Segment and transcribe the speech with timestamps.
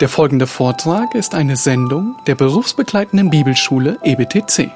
[0.00, 4.70] Der folgende Vortrag ist eine Sendung der berufsbegleitenden Bibelschule EBTC.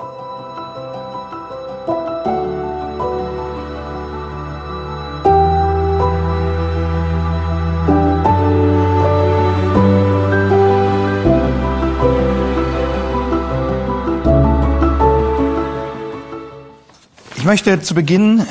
[17.36, 18.46] Ich möchte zu Beginn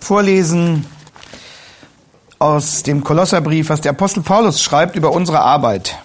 [0.00, 0.84] vorlesen
[2.40, 5.98] aus dem Kolosserbrief, was der Apostel Paulus schreibt über unsere Arbeit.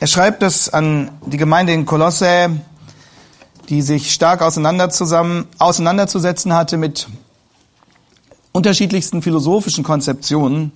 [0.00, 2.58] Er schreibt das an die Gemeinde in Kolosse,
[3.68, 7.08] die sich stark auseinander zusammen, auseinanderzusetzen hatte mit
[8.52, 10.72] unterschiedlichsten philosophischen Konzeptionen.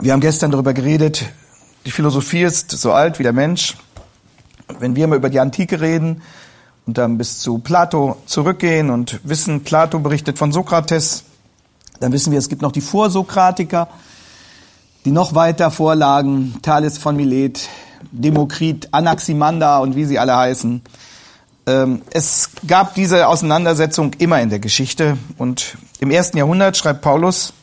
[0.00, 1.26] Wir haben gestern darüber geredet,
[1.84, 3.76] die Philosophie ist so alt wie der Mensch.
[4.78, 6.22] Wenn wir mal über die Antike reden
[6.86, 11.24] und dann bis zu Plato zurückgehen und wissen, Plato berichtet von Sokrates,
[12.00, 13.88] dann wissen wir, es gibt noch die Vorsokratiker,
[15.04, 17.68] die noch weiter vorlagen, Thales von Milet,
[18.10, 20.82] Demokrit, Anaximander und wie sie alle heißen.
[21.66, 25.16] Ähm, es gab diese Auseinandersetzung immer in der Geschichte.
[25.38, 27.54] Und im ersten Jahrhundert schreibt Paulus,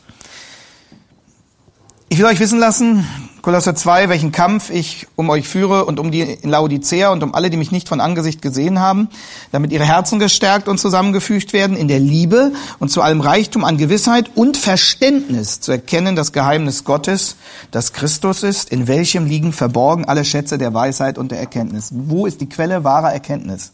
[2.08, 3.06] ich will euch wissen lassen,
[3.42, 7.50] Kolosser 2, welchen Kampf ich um euch führe und um die Laodicea und um alle,
[7.50, 9.08] die mich nicht von Angesicht gesehen haben,
[9.50, 13.78] damit ihre Herzen gestärkt und zusammengefügt werden in der Liebe und zu allem Reichtum an
[13.78, 17.34] Gewissheit und Verständnis zu erkennen das Geheimnis Gottes,
[17.72, 21.90] das Christus ist, in welchem liegen verborgen alle Schätze der Weisheit und der Erkenntnis.
[21.92, 23.72] Wo ist die Quelle wahrer Erkenntnis?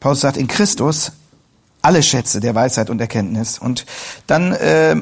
[0.00, 1.12] Paulus sagt, in Christus
[1.82, 3.60] alle Schätze der Weisheit und Erkenntnis.
[3.60, 3.86] Und
[4.26, 4.96] dann äh,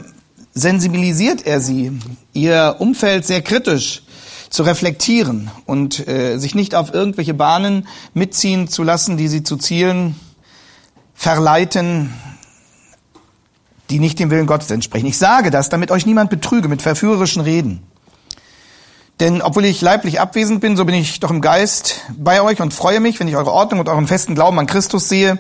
[0.57, 1.93] sensibilisiert er sie,
[2.33, 4.03] ihr Umfeld sehr kritisch
[4.49, 9.59] zu reflektieren und äh, sich nicht auf irgendwelche Bahnen mitziehen zu lassen, die sie zu
[9.59, 10.17] Zielen
[11.15, 12.15] verleiten,
[13.91, 15.07] die nicht dem Willen Gottes entsprechen.
[15.07, 17.83] Ich sage das, damit euch niemand betrüge mit verführerischen Reden.
[19.19, 22.75] Denn obwohl ich leiblich abwesend bin, so bin ich doch im Geist bei euch und
[22.75, 25.39] freue mich, wenn ich eure Ordnung und euren festen Glauben an Christus sehe,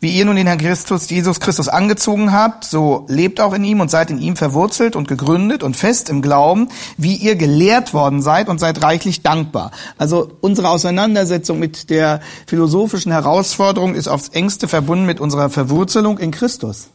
[0.00, 3.80] wie ihr nun den Herrn Christus, Jesus Christus angezogen habt, so lebt auch in ihm
[3.80, 8.22] und seid in ihm verwurzelt und gegründet und fest im Glauben, wie ihr gelehrt worden
[8.22, 9.72] seid und seid reichlich dankbar.
[9.98, 16.30] Also unsere Auseinandersetzung mit der philosophischen Herausforderung ist aufs engste verbunden mit unserer Verwurzelung in
[16.30, 16.88] Christus.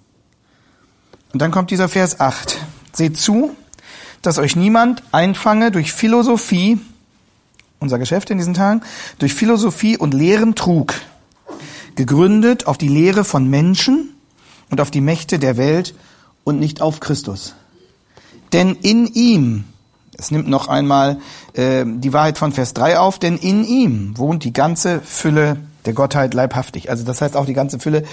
[1.31, 2.57] Und dann kommt dieser Vers 8.
[2.91, 3.55] Seht zu,
[4.23, 6.79] dass euch niemand einfange durch Philosophie,
[7.79, 8.81] unser Geschäft in diesen Tagen,
[9.19, 10.95] durch Philosophie und leeren Trug,
[11.95, 14.15] gegründet auf die Lehre von Menschen
[14.71, 15.93] und auf die Mächte der Welt
[16.43, 17.53] und nicht auf Christus.
[18.53, 19.65] Denn in ihm,
[20.17, 21.19] es nimmt noch einmal
[21.53, 25.93] äh, die Wahrheit von Vers 3 auf, denn in ihm wohnt die ganze Fülle der
[25.93, 26.89] Gottheit leibhaftig.
[26.89, 28.03] Also das heißt auch die ganze Fülle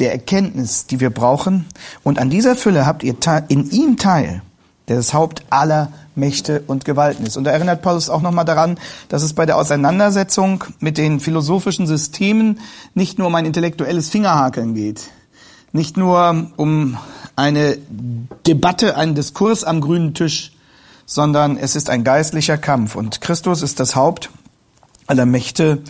[0.00, 1.66] der Erkenntnis, die wir brauchen.
[2.02, 3.14] Und an dieser Fülle habt ihr
[3.48, 4.42] in ihm teil
[4.90, 7.36] der das Haupt aller Mächte und Gewalten ist.
[7.36, 8.76] Und da erinnert Paulus auch nochmal daran,
[9.08, 12.58] dass es bei der Auseinandersetzung mit den philosophischen Systemen
[12.92, 15.02] nicht nur um ein intellektuelles Fingerhakeln geht,
[15.70, 16.98] nicht nur um
[17.36, 17.78] eine
[18.48, 20.52] Debatte, einen Diskurs am grünen Tisch,
[21.06, 24.30] sondern es ist ein geistlicher Kampf und Christus ist das Haupt
[25.06, 25.82] aller Mächte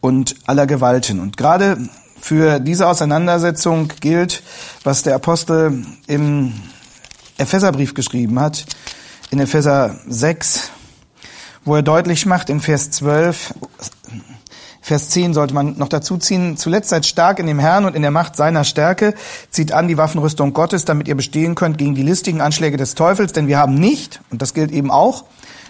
[0.00, 1.18] und aller Gewalten.
[1.18, 1.76] Und gerade
[2.20, 4.44] für diese Auseinandersetzung gilt,
[4.84, 6.52] was der Apostel im
[7.36, 8.64] Epheserbrief geschrieben hat,
[9.30, 10.70] in Epheser 6,
[11.64, 13.54] wo er deutlich macht, in Vers 12,
[14.84, 18.02] Vers 10 sollte man noch dazu ziehen, zuletzt seid stark in dem Herrn und in
[18.02, 19.14] der Macht seiner Stärke,
[19.48, 23.32] zieht an die Waffenrüstung Gottes, damit ihr bestehen könnt gegen die listigen Anschläge des Teufels,
[23.32, 25.24] denn wir haben nicht, und das gilt eben auch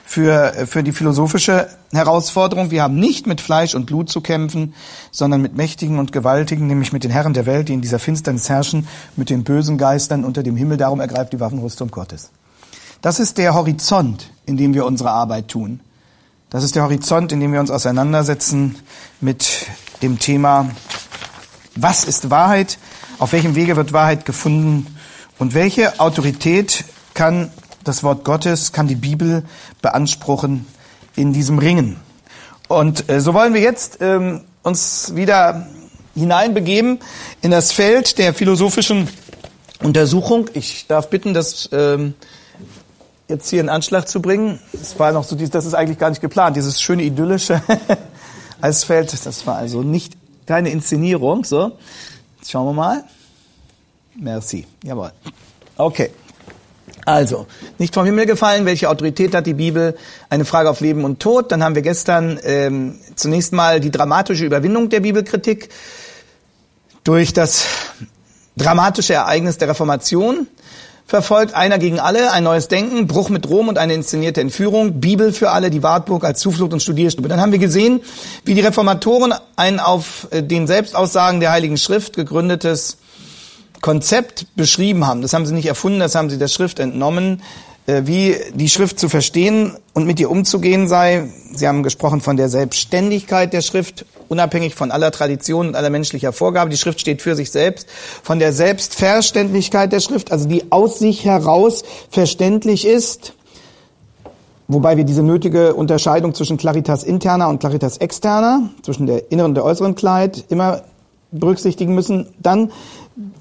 [0.05, 4.75] für, für die philosophische Herausforderung, wir haben nicht mit Fleisch und Blut zu kämpfen,
[5.13, 8.49] sondern mit Mächtigen und Gewaltigen, nämlich mit den Herren der Welt, die in dieser Finsternis
[8.49, 12.33] herrschen, mit den bösen Geistern unter dem Himmel, darum ergreift die Waffenrüstung Gottes.
[13.01, 15.79] Das ist der Horizont, in dem wir unsere Arbeit tun.
[16.55, 18.77] Das ist der Horizont, in dem wir uns auseinandersetzen
[19.21, 19.67] mit
[20.03, 20.71] dem Thema,
[21.75, 22.79] was ist Wahrheit,
[23.19, 24.87] auf welchem Wege wird Wahrheit gefunden
[25.41, 27.51] und welche Autorität kann
[27.83, 29.43] das Wort Gottes, kann die Bibel
[29.83, 30.65] beanspruchen
[31.17, 31.97] in diesem Ringen.
[32.69, 35.67] Und äh, so wollen wir jetzt ähm, uns wieder
[36.15, 37.01] hineinbegeben
[37.43, 39.09] in das Feld der philosophischen
[39.83, 40.49] Untersuchung.
[40.55, 42.15] Ich darf bitten, das ähm,
[43.29, 44.59] jetzt hier in Anschlag zu bringen.
[44.73, 47.63] Das war noch so, das ist eigentlich gar nicht geplant, dieses schöne idyllische
[48.61, 49.13] Eisfeld.
[49.25, 50.15] Das war also nicht
[50.47, 51.45] keine Inszenierung.
[51.45, 51.73] So,
[52.39, 53.05] jetzt schauen wir mal.
[54.17, 54.67] Merci.
[54.83, 55.13] Jawohl.
[55.77, 56.11] Okay.
[57.07, 57.47] Also,
[57.79, 59.97] nicht vom Himmel gefallen, welche Autorität hat die Bibel?
[60.31, 61.53] Eine Frage auf Leben und Tod.
[61.53, 65.69] Dann haben wir gestern ähm, zunächst mal die dramatische Überwindung der Bibelkritik
[67.03, 67.67] durch das
[68.57, 70.47] dramatische Ereignis der Reformation
[71.07, 75.33] verfolgt, einer gegen alle, ein neues Denken, Bruch mit Rom und eine inszenierte Entführung, Bibel
[75.33, 77.29] für alle, die Wartburg als Zuflucht und Studierstube.
[77.29, 78.01] Dann haben wir gesehen,
[78.45, 82.97] wie die Reformatoren ein auf äh, den Selbstaussagen der Heiligen Schrift gegründetes
[83.81, 85.21] Konzept beschrieben haben.
[85.21, 87.43] Das haben sie nicht erfunden, das haben sie der Schrift entnommen,
[87.87, 91.29] wie die Schrift zu verstehen und mit ihr umzugehen sei.
[91.55, 96.33] Sie haben gesprochen von der Selbstständigkeit der Schrift, unabhängig von aller Tradition und aller menschlicher
[96.33, 96.71] Vorgabe.
[96.71, 97.87] Die Schrift steht für sich selbst.
[98.23, 103.35] Von der Selbstverständlichkeit der Schrift, also die aus sich heraus verständlich ist.
[104.67, 109.55] Wobei wir diese nötige Unterscheidung zwischen Claritas interna und Claritas externa, zwischen der inneren und
[109.57, 110.83] der äußeren Klarheit immer
[111.33, 112.29] berücksichtigen müssen.
[112.39, 112.73] Dann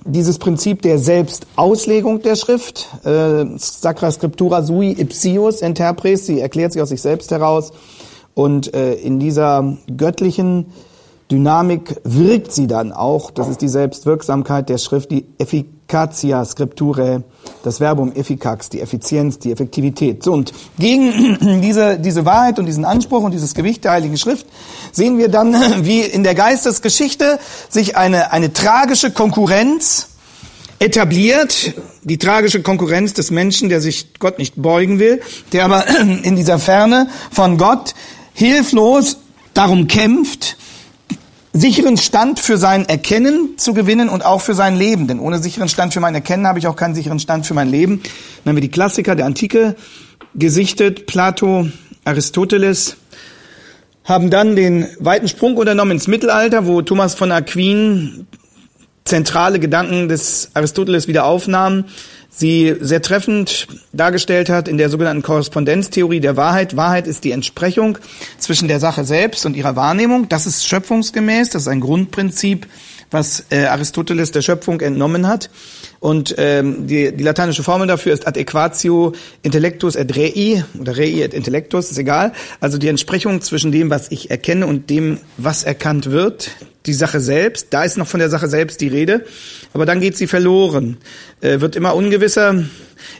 [0.06, 6.81] dieses Prinzip der Selbstauslegung der Schrift, äh, Sacra Scriptura sui ipsius interpres, sie erklärt sich
[6.81, 7.72] aus sich selbst heraus.
[8.36, 10.68] Und äh, in dieser göttlichen
[11.31, 17.24] Dynamik wirkt sie dann auch, das ist die Selbstwirksamkeit der Schrift, die Efficacia Scripturae,
[17.64, 20.24] das Verbum efficax, die Effizienz, die Effektivität.
[20.24, 24.46] So, und gegen diese, diese Wahrheit und diesen Anspruch und dieses Gewicht der Heiligen Schrift
[24.92, 25.54] sehen wir dann,
[25.86, 30.10] wie in der Geistesgeschichte sich eine, eine tragische Konkurrenz
[30.80, 31.74] etabliert,
[32.04, 35.22] die tragische Konkurrenz des Menschen, der sich Gott nicht beugen will,
[35.54, 35.86] der aber
[36.24, 37.94] in dieser Ferne von Gott
[38.34, 39.18] hilflos
[39.54, 40.58] darum kämpft,
[41.54, 45.08] sicheren Stand für sein Erkennen zu gewinnen und auch für sein Leben.
[45.08, 47.70] Denn ohne sicheren Stand für mein Erkennen habe ich auch keinen sicheren Stand für mein
[47.70, 48.02] Leben.
[48.44, 49.76] Dann haben wir die Klassiker der Antike
[50.34, 51.68] gesichtet, Plato,
[52.06, 52.98] Aristoteles,
[54.04, 58.28] haben dann den weiten Sprung unternommen ins Mittelalter, wo Thomas von Aquin
[59.06, 61.86] zentrale Gedanken des Aristoteles wieder aufnahm,
[62.35, 66.75] sie sehr treffend dargestellt hat in der sogenannten Korrespondenztheorie der Wahrheit.
[66.75, 67.97] Wahrheit ist die Entsprechung
[68.38, 70.27] zwischen der Sache selbst und ihrer Wahrnehmung.
[70.30, 72.68] Das ist schöpfungsgemäß, das ist ein Grundprinzip,
[73.13, 75.50] was äh, Aristoteles der Schöpfung entnommen hat.
[76.00, 81.21] Und ähm, die, die lateinische Formel dafür ist ad equatio intellectus et rei oder rei
[81.21, 82.33] et intellectus, ist egal.
[82.60, 86.51] Also die Entsprechung zwischen dem, was ich erkenne und dem, was erkannt wird.
[86.86, 89.24] Die Sache selbst, da ist noch von der Sache selbst die Rede,
[89.71, 90.98] aber dann geht sie verloren,
[91.39, 92.66] äh, wird immer ungewisser,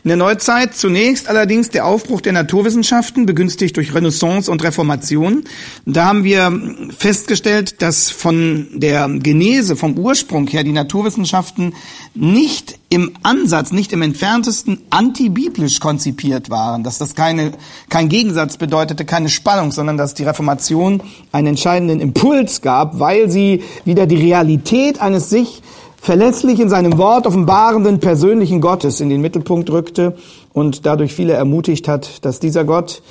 [0.02, 5.44] in der Neuzeit zunächst allerdings der Aufbruch der Naturwissenschaften, begünstigt durch Renaissance und Reformation.
[5.86, 6.52] Da haben wir
[6.96, 11.74] festgestellt, dass von der Genese, vom Ursprung her, die Naturwissenschaften
[12.14, 17.52] nicht im Ansatz, nicht im entferntesten antibiblisch konzipiert waren, dass das keine,
[17.88, 21.02] kein Gegensatz bedeutete, keine Spannung, sondern dass die Reformation
[21.32, 25.62] einen entscheidenden Impuls gab, weil sie wieder die Realität eines sich
[26.04, 30.14] verlässlich in seinem Wort offenbarenden persönlichen Gottes in den Mittelpunkt rückte
[30.52, 33.02] und dadurch viele ermutigt hat, dass dieser Gott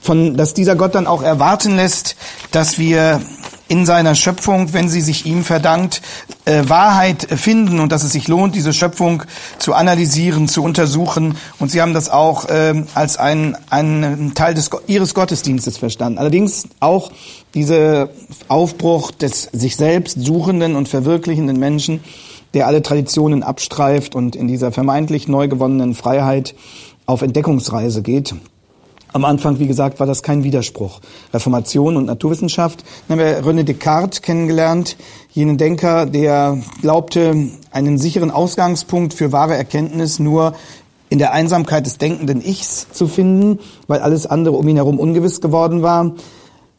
[0.00, 2.16] von, dass dieser Gott dann auch erwarten lässt,
[2.50, 3.20] dass wir
[3.68, 6.02] in seiner Schöpfung, wenn sie sich ihm verdankt,
[6.46, 9.22] äh, Wahrheit finden und dass es sich lohnt, diese Schöpfung
[9.58, 11.36] zu analysieren, zu untersuchen.
[11.60, 16.18] Und sie haben das auch äh, als einen, einen Teil des, ihres Gottesdienstes verstanden.
[16.18, 17.12] Allerdings auch
[17.54, 18.10] dieser
[18.48, 22.00] Aufbruch des sich selbst suchenden und verwirklichenden Menschen,
[22.54, 26.54] der alle Traditionen abstreift und in dieser vermeintlich neu gewonnenen Freiheit
[27.06, 28.34] auf Entdeckungsreise geht.
[29.12, 31.00] Am Anfang, wie gesagt, war das kein Widerspruch.
[31.34, 32.84] Reformation und Naturwissenschaft.
[33.08, 34.96] Dann haben wir René Descartes kennengelernt,
[35.32, 40.54] jenen Denker, der glaubte, einen sicheren Ausgangspunkt für wahre Erkenntnis nur
[41.08, 43.58] in der Einsamkeit des denkenden Ichs zu finden,
[43.88, 46.12] weil alles andere um ihn herum ungewiss geworden war.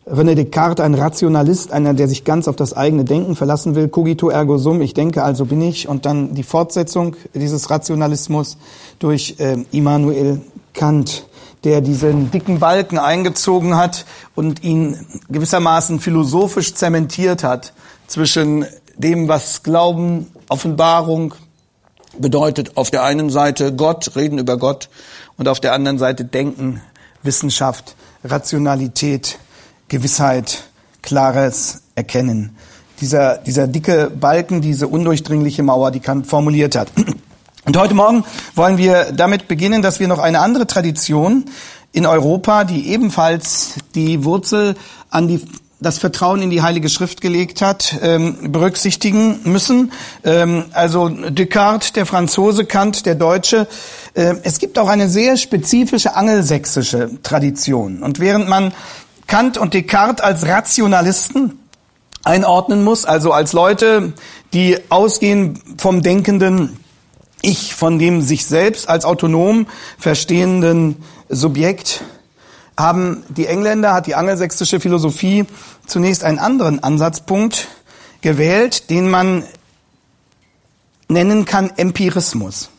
[0.08, 4.30] René Descartes, ein Rationalist, einer, der sich ganz auf das eigene Denken verlassen will, cogito
[4.30, 8.58] ergo sum, ich denke, also bin ich, und dann die Fortsetzung dieses Rationalismus
[8.98, 10.42] durch äh, Immanuel
[10.74, 11.26] Kant,
[11.64, 14.98] der diesen dicken Balken eingezogen hat und ihn
[15.30, 17.74] gewissermaßen philosophisch zementiert hat
[18.08, 18.66] zwischen
[18.98, 21.36] dem, was Glauben, Offenbarung
[22.18, 22.76] bedeutet.
[22.76, 24.90] Auf der einen Seite Gott, reden über Gott,
[25.38, 26.82] und auf der anderen Seite Denken,
[27.22, 29.38] Wissenschaft, Rationalität,
[29.92, 30.64] Gewissheit,
[31.02, 32.56] klares Erkennen.
[33.02, 36.88] Dieser, dieser dicke Balken, diese undurchdringliche Mauer, die Kant formuliert hat.
[37.66, 38.24] Und heute Morgen
[38.56, 41.44] wollen wir damit beginnen, dass wir noch eine andere Tradition
[41.92, 44.76] in Europa, die ebenfalls die Wurzel
[45.10, 45.46] an die
[45.82, 49.92] das Vertrauen in die Heilige Schrift gelegt hat, ähm, berücksichtigen müssen.
[50.24, 53.68] Ähm, also Descartes, der Franzose, Kant, der Deutsche.
[54.14, 58.04] Äh, es gibt auch eine sehr spezifische angelsächsische Tradition.
[58.04, 58.74] Und während man
[59.32, 61.58] Kant und Descartes als Rationalisten
[62.22, 64.12] einordnen muss, also als Leute,
[64.52, 66.78] die ausgehen vom denkenden
[67.42, 72.04] Ich, von dem sich selbst als autonom verstehenden Subjekt,
[72.78, 75.46] haben die Engländer, hat die angelsächsische Philosophie
[75.88, 77.70] zunächst einen anderen Ansatzpunkt
[78.20, 79.46] gewählt, den man
[81.08, 82.70] nennen kann Empirismus.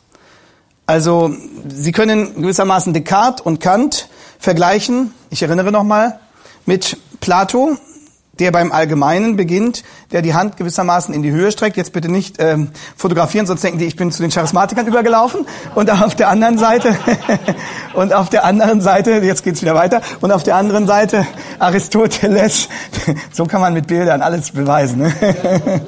[0.85, 1.35] Also
[1.66, 5.14] Sie können gewissermaßen Descartes und Kant vergleichen.
[5.30, 6.18] Ich erinnere nochmal
[6.66, 7.76] mit Plato,
[8.39, 11.77] der beim Allgemeinen beginnt, der die Hand gewissermaßen in die Höhe streckt.
[11.77, 15.47] Jetzt bitte nicht ähm, fotografieren, sonst denken die, ich bin zu den Charismatikern übergelaufen.
[15.75, 16.97] Und auf der anderen Seite,
[17.95, 21.27] und auf der anderen Seite, jetzt geht's wieder weiter, und auf der anderen Seite
[21.59, 22.69] Aristoteles.
[23.33, 24.99] So kann man mit Bildern alles beweisen.
[24.99, 25.81] Ne?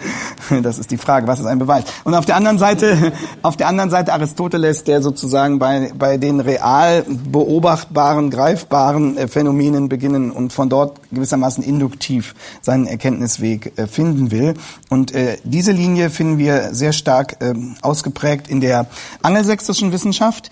[0.63, 1.85] Das ist die Frage, was ist ein Beweis?
[2.05, 6.41] Und auf der anderen Seite, auf der anderen Seite Aristoteles, der sozusagen bei, bei den
[6.41, 14.31] real beobachtbaren, greifbaren äh, Phänomenen beginnen und von dort gewissermaßen induktiv seinen Erkenntnisweg äh, finden
[14.31, 14.55] will.
[14.89, 18.87] Und äh, diese Linie finden wir sehr stark äh, ausgeprägt in der
[19.23, 20.51] angelsächsischen Wissenschaft,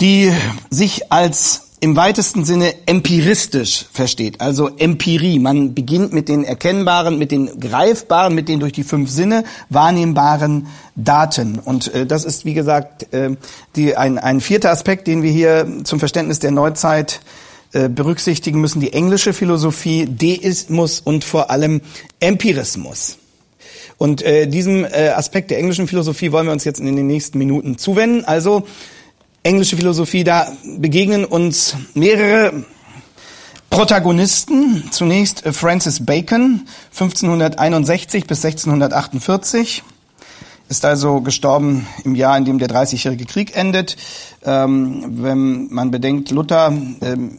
[0.00, 0.32] die
[0.70, 5.38] sich als im weitesten Sinne empiristisch versteht, also Empirie.
[5.38, 10.68] Man beginnt mit den erkennbaren, mit den greifbaren, mit den durch die fünf Sinne wahrnehmbaren
[10.94, 11.58] Daten.
[11.58, 13.36] Und äh, das ist, wie gesagt, äh,
[13.76, 17.20] die, ein, ein vierter Aspekt, den wir hier zum Verständnis der Neuzeit
[17.72, 21.82] berücksichtigen müssen, die englische Philosophie, Deismus und vor allem
[22.20, 23.18] Empirismus.
[23.98, 27.38] Und äh, diesem äh, Aspekt der englischen Philosophie wollen wir uns jetzt in den nächsten
[27.38, 28.24] Minuten zuwenden.
[28.24, 28.66] Also
[29.42, 32.64] englische Philosophie, da begegnen uns mehrere
[33.70, 34.84] Protagonisten.
[34.90, 39.82] Zunächst äh, Francis Bacon, 1561 bis 1648
[40.68, 43.96] ist also gestorben im Jahr, in dem der Dreißigjährige Krieg endet.
[44.44, 47.38] Ähm, wenn man bedenkt, Luther ähm,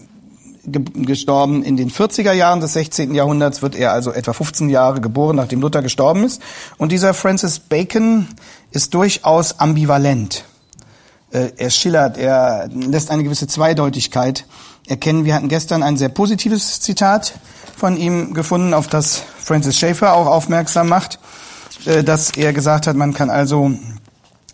[0.67, 3.13] gestorben in den 40er Jahren des 16.
[3.13, 6.41] Jahrhunderts, wird er also etwa 15 Jahre geboren, nachdem Luther gestorben ist.
[6.77, 8.27] Und dieser Francis Bacon
[8.71, 10.43] ist durchaus ambivalent.
[11.31, 14.45] Äh, er schillert, er lässt eine gewisse Zweideutigkeit
[14.87, 15.25] erkennen.
[15.25, 17.33] Wir hatten gestern ein sehr positives Zitat
[17.75, 21.19] von ihm gefunden, auf das Francis Schaeffer auch aufmerksam macht,
[21.85, 23.71] äh, dass er gesagt hat, man kann also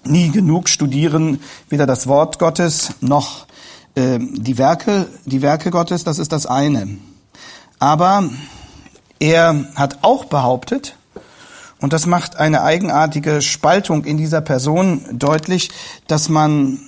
[0.06, 3.48] nie genug studieren, weder das Wort Gottes noch
[3.96, 6.88] die Werke, die Werke Gottes, das ist das eine.
[7.80, 8.30] Aber
[9.20, 10.98] er hat auch behauptet,
[11.80, 15.70] und das macht eine eigenartige Spaltung in dieser Person deutlich,
[16.08, 16.80] dass man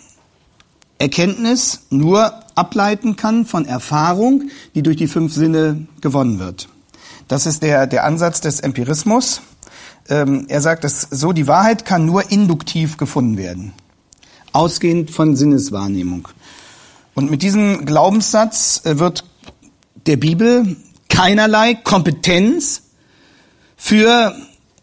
[0.99, 6.69] Erkenntnis nur ableiten kann von Erfahrung, die durch die fünf Sinne gewonnen wird.
[7.27, 9.41] Das ist der, der Ansatz des Empirismus.
[10.07, 13.73] Ähm, er sagt, dass so die Wahrheit kann nur induktiv gefunden werden,
[14.53, 16.29] ausgehend von Sinneswahrnehmung.
[17.15, 19.23] Und mit diesem Glaubenssatz äh, wird
[20.05, 20.75] der Bibel
[21.09, 22.83] keinerlei Kompetenz
[23.77, 24.35] für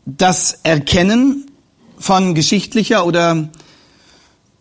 [0.06, 1.50] das Erkennen
[1.98, 3.48] von geschichtlicher oder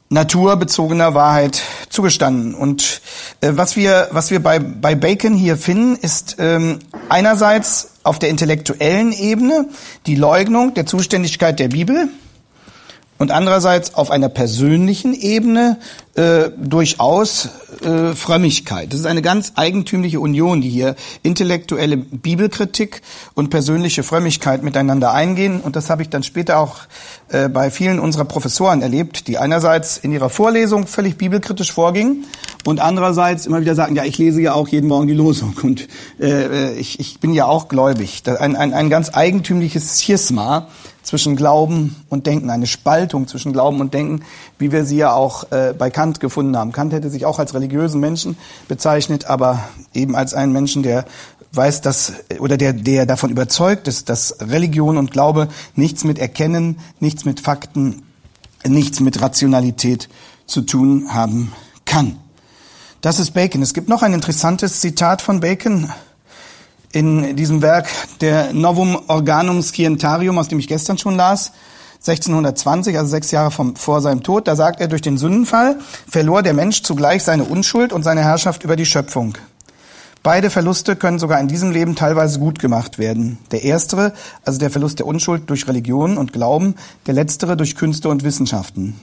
[0.09, 2.53] naturbezogener Wahrheit zugestanden.
[2.53, 3.01] Und
[3.39, 8.29] äh, was wir, was wir bei, bei Bacon hier finden, ist ähm, einerseits auf der
[8.29, 9.69] intellektuellen Ebene
[10.05, 12.09] die Leugnung der Zuständigkeit der Bibel
[13.21, 15.77] und andererseits auf einer persönlichen Ebene
[16.15, 17.49] äh, durchaus
[17.83, 18.91] äh, Frömmigkeit.
[18.91, 23.03] Das ist eine ganz eigentümliche Union, die hier intellektuelle Bibelkritik
[23.35, 25.61] und persönliche Frömmigkeit miteinander eingehen.
[25.61, 26.77] Und das habe ich dann später auch
[27.29, 32.25] äh, bei vielen unserer Professoren erlebt, die einerseits in ihrer Vorlesung völlig bibelkritisch vorgingen
[32.65, 35.87] und andererseits immer wieder sagen, ja, ich lese ja auch jeden Morgen die Losung und
[36.19, 38.23] äh, ich, ich bin ja auch gläubig.
[38.25, 40.69] Ein, ein, ein ganz eigentümliches Schisma
[41.03, 44.23] zwischen Glauben und Denken, eine Spaltung zwischen Glauben und Denken,
[44.59, 46.71] wie wir sie ja auch äh, bei Kant gefunden haben.
[46.71, 49.59] Kant hätte sich auch als religiösen Menschen bezeichnet, aber
[49.93, 51.05] eben als einen Menschen, der
[51.53, 56.79] weiß, dass oder der der davon überzeugt ist, dass Religion und Glaube nichts mit Erkennen,
[56.99, 58.03] nichts mit Fakten,
[58.65, 60.07] nichts mit Rationalität
[60.45, 61.51] zu tun haben
[61.85, 62.17] kann.
[63.01, 63.61] Das ist Bacon.
[63.61, 65.91] Es gibt noch ein interessantes Zitat von Bacon
[66.93, 67.87] in diesem Werk
[68.19, 71.51] der Novum Organum Scientarium, aus dem ich gestern schon las,
[72.07, 75.77] 1620, also sechs Jahre vom, vor seinem Tod, da sagt er, durch den Sündenfall
[76.09, 79.37] verlor der Mensch zugleich seine Unschuld und seine Herrschaft über die Schöpfung.
[80.23, 83.39] Beide Verluste können sogar in diesem Leben teilweise gut gemacht werden.
[83.51, 84.13] Der erstere,
[84.45, 86.75] also der Verlust der Unschuld durch Religion und Glauben,
[87.07, 88.99] der letztere durch Künste und Wissenschaften.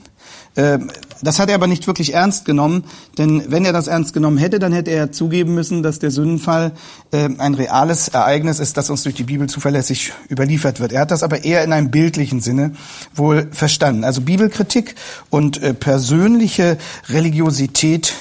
[0.55, 0.89] Ähm,
[1.21, 2.85] das hat er aber nicht wirklich ernst genommen,
[3.17, 6.71] denn wenn er das ernst genommen hätte, dann hätte er zugeben müssen, dass der Sündenfall
[7.11, 10.93] ähm, ein reales Ereignis ist, das uns durch die Bibel zuverlässig überliefert wird.
[10.93, 12.73] Er hat das aber eher in einem bildlichen Sinne
[13.13, 14.03] wohl verstanden.
[14.03, 14.95] Also Bibelkritik
[15.29, 16.77] und äh, persönliche
[17.09, 18.13] Religiosität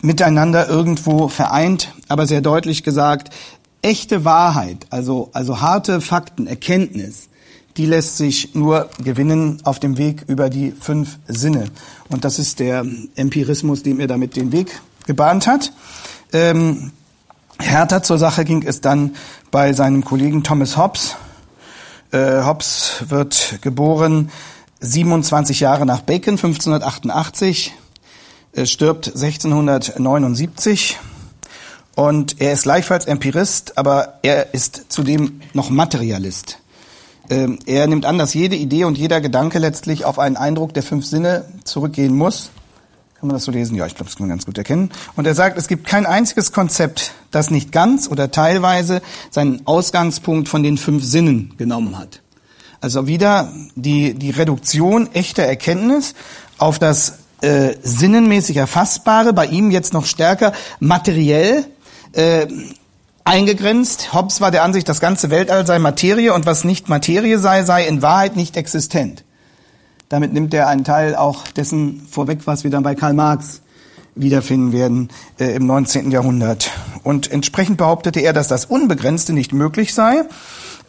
[0.00, 3.34] miteinander irgendwo vereint, aber sehr deutlich gesagt,
[3.82, 7.28] echte Wahrheit, also, also harte Fakten, Erkenntnis,
[7.76, 11.66] die lässt sich nur gewinnen auf dem Weg über die fünf Sinne.
[12.08, 15.72] Und das ist der Empirismus, dem er damit den Weg gebahnt hat.
[16.32, 16.92] Ähm,
[17.58, 19.16] härter zur Sache ging es dann
[19.50, 21.16] bei seinem Kollegen Thomas Hobbes.
[22.12, 24.30] Äh, Hobbes wird geboren
[24.80, 27.74] 27 Jahre nach Bacon, 1588,
[28.64, 30.98] stirbt 1679
[31.96, 36.58] und er ist gleichfalls Empirist, aber er ist zudem noch Materialist.
[37.30, 40.82] Ähm, er nimmt an, dass jede Idee und jeder Gedanke letztlich auf einen Eindruck der
[40.82, 42.50] fünf Sinne zurückgehen muss.
[43.18, 43.74] Kann man das so lesen?
[43.76, 44.90] Ja, ich glaube, das kann man ganz gut erkennen.
[45.16, 49.00] Und er sagt, es gibt kein einziges Konzept, das nicht ganz oder teilweise
[49.30, 52.20] seinen Ausgangspunkt von den fünf Sinnen genommen hat.
[52.82, 56.14] Also wieder die, die Reduktion echter Erkenntnis
[56.58, 61.64] auf das äh, sinnenmäßig Erfassbare, bei ihm jetzt noch stärker materiell
[62.12, 62.46] äh,
[63.24, 64.12] eingegrenzt.
[64.12, 67.86] Hobbes war der Ansicht, das ganze Weltall sei Materie und was nicht Materie sei, sei
[67.86, 69.24] in Wahrheit nicht existent.
[70.08, 73.62] Damit nimmt er einen Teil auch dessen vorweg, was wir dann bei Karl Marx
[74.14, 75.08] wiederfinden werden
[75.40, 76.10] äh, im 19.
[76.10, 76.70] Jahrhundert.
[77.02, 80.22] Und entsprechend behauptete er, dass das Unbegrenzte nicht möglich sei.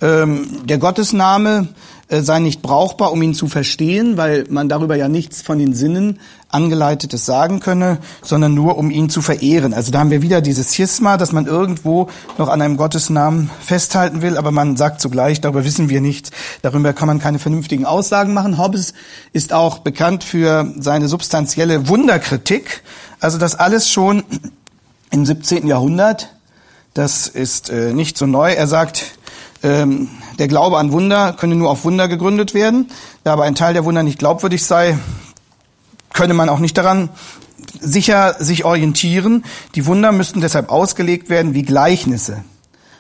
[0.02, 1.70] Ähm, der Gottesname
[2.08, 5.74] äh, sei nicht brauchbar, um ihn zu verstehen, weil man darüber ja nichts von den
[5.74, 6.20] Sinnen
[6.50, 9.74] angeleitetes sagen könne, sondern nur um ihn zu verehren.
[9.74, 12.08] Also da haben wir wieder dieses Schisma, dass man irgendwo
[12.38, 16.30] noch an einem Gottesnamen festhalten will, aber man sagt zugleich, darüber wissen wir nichts,
[16.62, 18.60] darüber kann man keine vernünftigen Aussagen machen.
[18.60, 18.94] Hobbes
[19.34, 22.84] ist auch bekannt für seine substanzielle Wunderkritik,
[23.20, 24.24] also das alles schon
[25.10, 25.66] im 17.
[25.66, 26.30] Jahrhundert,
[26.94, 28.52] das ist äh, nicht so neu.
[28.54, 29.18] Er sagt,
[29.66, 32.90] ähm, der Glaube an Wunder könne nur auf Wunder gegründet werden.
[33.24, 34.98] Da aber ein Teil der Wunder nicht glaubwürdig sei,
[36.14, 37.10] könne man auch nicht daran
[37.80, 39.44] sicher sich orientieren.
[39.74, 42.44] Die Wunder müssten deshalb ausgelegt werden wie Gleichnisse.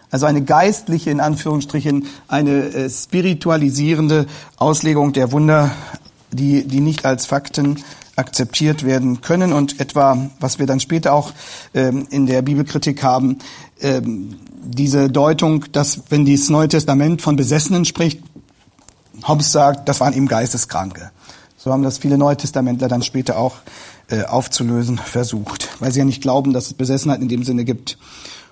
[0.10, 4.26] Also eine geistliche, in Anführungsstrichen, eine äh, spiritualisierende
[4.58, 5.72] Auslegung der Wunder,
[6.32, 7.84] die, die nicht als Fakten
[8.16, 11.34] akzeptiert werden können und etwa, was wir dann später auch
[11.74, 13.40] ähm, in der Bibelkritik haben,
[13.82, 18.22] ähm, diese Deutung, dass wenn das Neue Testament von Besessenen spricht,
[19.28, 21.12] Hobbes sagt, das waren eben Geisteskranke.
[21.58, 23.56] So haben das viele Neutestamentler dann später auch
[24.10, 27.98] äh, aufzulösen versucht, weil sie ja nicht glauben, dass es Besessenheit in dem Sinne gibt.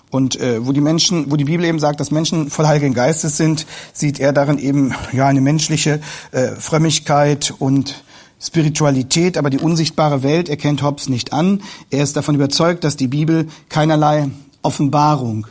[0.10, 3.36] Und äh, wo die Menschen, wo die Bibel eben sagt, dass Menschen voll Heiligen Geistes
[3.38, 8.04] sind, sieht er darin eben ja eine menschliche äh, Frömmigkeit und
[8.40, 11.62] Spiritualität, aber die unsichtbare Welt erkennt Hobbes nicht an.
[11.90, 14.30] Er ist davon überzeugt, dass die Bibel keinerlei
[14.64, 15.48] Offenbarung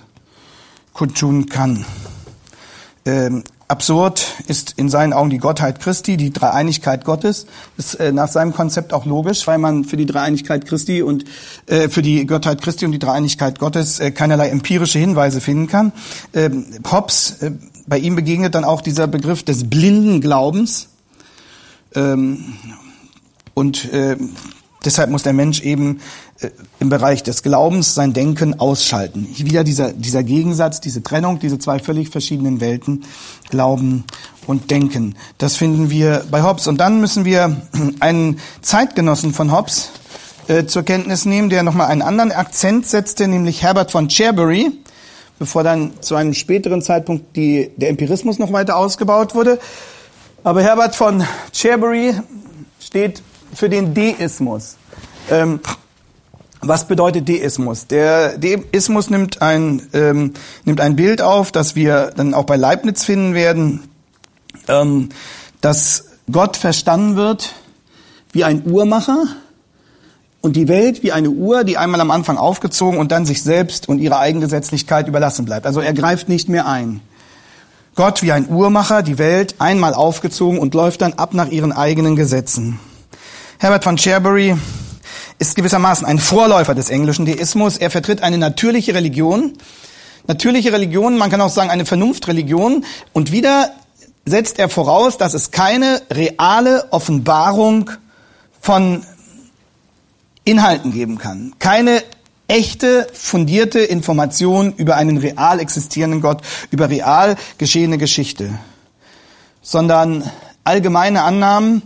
[0.92, 1.84] kundtun kann.
[3.04, 7.46] Ähm, absurd ist in seinen Augen die Gottheit Christi, die Dreieinigkeit Gottes.
[7.76, 11.24] Ist äh, nach seinem Konzept auch logisch, weil man für die Dreieinigkeit Christi und
[11.66, 15.92] äh, für die Gottheit Christi und die Dreieinigkeit Gottes äh, keinerlei empirische Hinweise finden kann.
[16.34, 17.52] Ähm, Hobbes, äh,
[17.86, 20.88] bei ihm begegnet dann auch dieser Begriff des blinden Glaubens.
[21.94, 22.54] Ähm,
[23.54, 24.16] und äh,
[24.84, 26.00] deshalb muss der Mensch eben
[26.40, 29.28] äh, im Bereich des Glaubens sein Denken ausschalten.
[29.36, 33.04] Wieder dieser, dieser Gegensatz, diese Trennung, diese zwei völlig verschiedenen Welten,
[33.50, 34.04] Glauben
[34.46, 35.14] und Denken.
[35.38, 36.66] Das finden wir bei Hobbes.
[36.66, 37.62] Und dann müssen wir
[38.00, 39.90] einen Zeitgenossen von Hobbes
[40.48, 44.72] äh, zur Kenntnis nehmen, der nochmal einen anderen Akzent setzte, nämlich Herbert von Cherbury,
[45.38, 49.58] bevor dann zu einem späteren Zeitpunkt die, der Empirismus noch weiter ausgebaut wurde.
[50.44, 52.14] Aber Herbert von Cherbury
[52.80, 53.22] steht
[53.54, 54.76] für den Deismus.
[55.30, 55.60] Ähm,
[56.60, 57.88] was bedeutet Deismus?
[57.88, 60.32] Der Deismus nimmt ein, ähm,
[60.64, 63.88] nimmt ein Bild auf, das wir dann auch bei Leibniz finden werden,
[64.68, 65.08] ähm,
[65.60, 67.52] dass Gott verstanden wird
[68.32, 69.24] wie ein Uhrmacher
[70.40, 73.88] und die Welt wie eine Uhr, die einmal am Anfang aufgezogen und dann sich selbst
[73.88, 75.66] und ihrer Eigengesetzlichkeit überlassen bleibt.
[75.66, 77.00] Also er greift nicht mehr ein.
[77.94, 82.16] Gott wie ein Uhrmacher, die Welt einmal aufgezogen und läuft dann ab nach ihren eigenen
[82.16, 82.78] Gesetzen.
[83.62, 84.56] Herbert von Cherbury
[85.38, 87.76] ist gewissermaßen ein Vorläufer des englischen Deismus.
[87.76, 89.52] Er vertritt eine natürliche Religion.
[90.26, 92.84] Natürliche Religion, man kann auch sagen eine Vernunftreligion.
[93.12, 93.70] Und wieder
[94.24, 97.92] setzt er voraus, dass es keine reale Offenbarung
[98.60, 99.04] von
[100.42, 101.54] Inhalten geben kann.
[101.60, 102.02] Keine
[102.48, 108.58] echte, fundierte Information über einen real existierenden Gott, über real geschehene Geschichte,
[109.62, 110.28] sondern
[110.64, 111.82] allgemeine Annahmen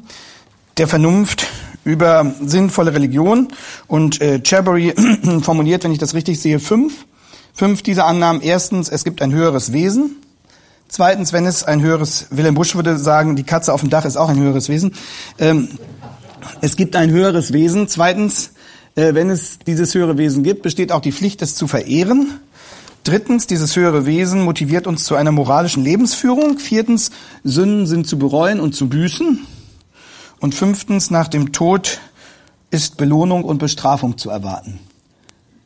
[0.78, 1.46] der Vernunft
[1.86, 3.48] über sinnvolle Religion.
[3.86, 4.92] Und äh, Cherbury
[5.42, 7.06] formuliert, wenn ich das richtig sehe, fünf.
[7.54, 8.42] Fünf dieser Annahmen.
[8.42, 10.16] Erstens, es gibt ein höheres Wesen.
[10.88, 14.16] Zweitens, wenn es ein höheres, Willem Busch würde sagen, die Katze auf dem Dach ist
[14.16, 14.94] auch ein höheres Wesen.
[15.38, 15.68] Ähm,
[16.60, 17.88] es gibt ein höheres Wesen.
[17.88, 18.50] Zweitens,
[18.96, 22.40] äh, wenn es dieses höhere Wesen gibt, besteht auch die Pflicht, es zu verehren.
[23.04, 26.58] Drittens, dieses höhere Wesen motiviert uns zu einer moralischen Lebensführung.
[26.58, 27.12] Viertens,
[27.44, 29.46] Sünden sind zu bereuen und zu büßen.
[30.46, 31.98] Und fünftens, nach dem Tod
[32.70, 34.78] ist Belohnung und Bestrafung zu erwarten.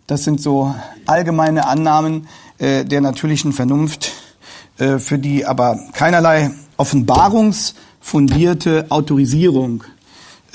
[0.07, 4.13] Das sind so allgemeine Annahmen äh, der natürlichen Vernunft,
[4.79, 9.85] äh, für die aber keinerlei Offenbarungs fundierte Autorisierung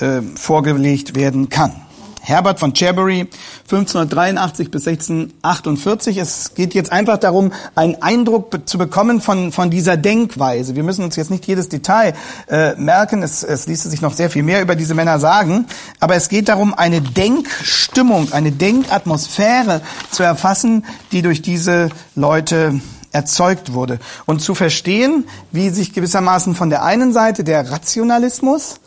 [0.00, 1.85] äh, vorgelegt werden kann.
[2.26, 3.28] Herbert von Cherbury,
[3.70, 6.18] 1583 bis 1648.
[6.18, 10.74] Es geht jetzt einfach darum, einen Eindruck zu bekommen von, von dieser Denkweise.
[10.74, 12.14] Wir müssen uns jetzt nicht jedes Detail
[12.48, 15.66] äh, merken, es, es ließe sich noch sehr viel mehr über diese Männer sagen,
[16.00, 22.80] aber es geht darum, eine Denkstimmung, eine Denkatmosphäre zu erfassen, die durch diese Leute
[23.12, 24.00] erzeugt wurde.
[24.26, 28.80] Und zu verstehen, wie sich gewissermaßen von der einen Seite der Rationalismus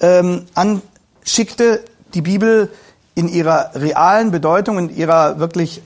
[0.00, 2.70] ähm, anschickte, die Bibel
[3.16, 5.82] in ihrer realen Bedeutung, in ihrer wirklich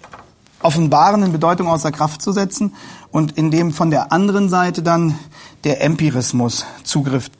[0.62, 2.74] offenbarenden Bedeutung außer Kraft zu setzen
[3.10, 5.18] und in dem von der anderen Seite dann
[5.64, 7.30] der Empirismus Zugriff,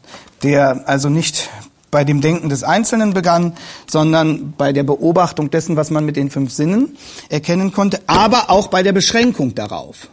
[0.43, 1.51] der also nicht
[1.91, 3.55] bei dem Denken des Einzelnen begann,
[3.89, 6.97] sondern bei der Beobachtung dessen, was man mit den fünf Sinnen
[7.29, 10.09] erkennen konnte, aber auch bei der Beschränkung darauf.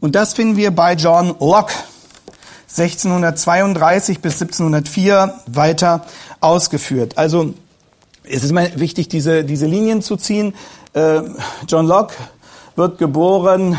[0.00, 1.74] Und das finden wir bei John Locke
[2.76, 6.04] 1632 bis 1704 weiter
[6.40, 7.16] ausgeführt.
[7.16, 7.54] Also
[8.30, 10.54] es ist immer wichtig, diese, diese Linien zu ziehen.
[10.92, 11.22] Äh,
[11.66, 12.14] John Locke
[12.76, 13.76] wird geboren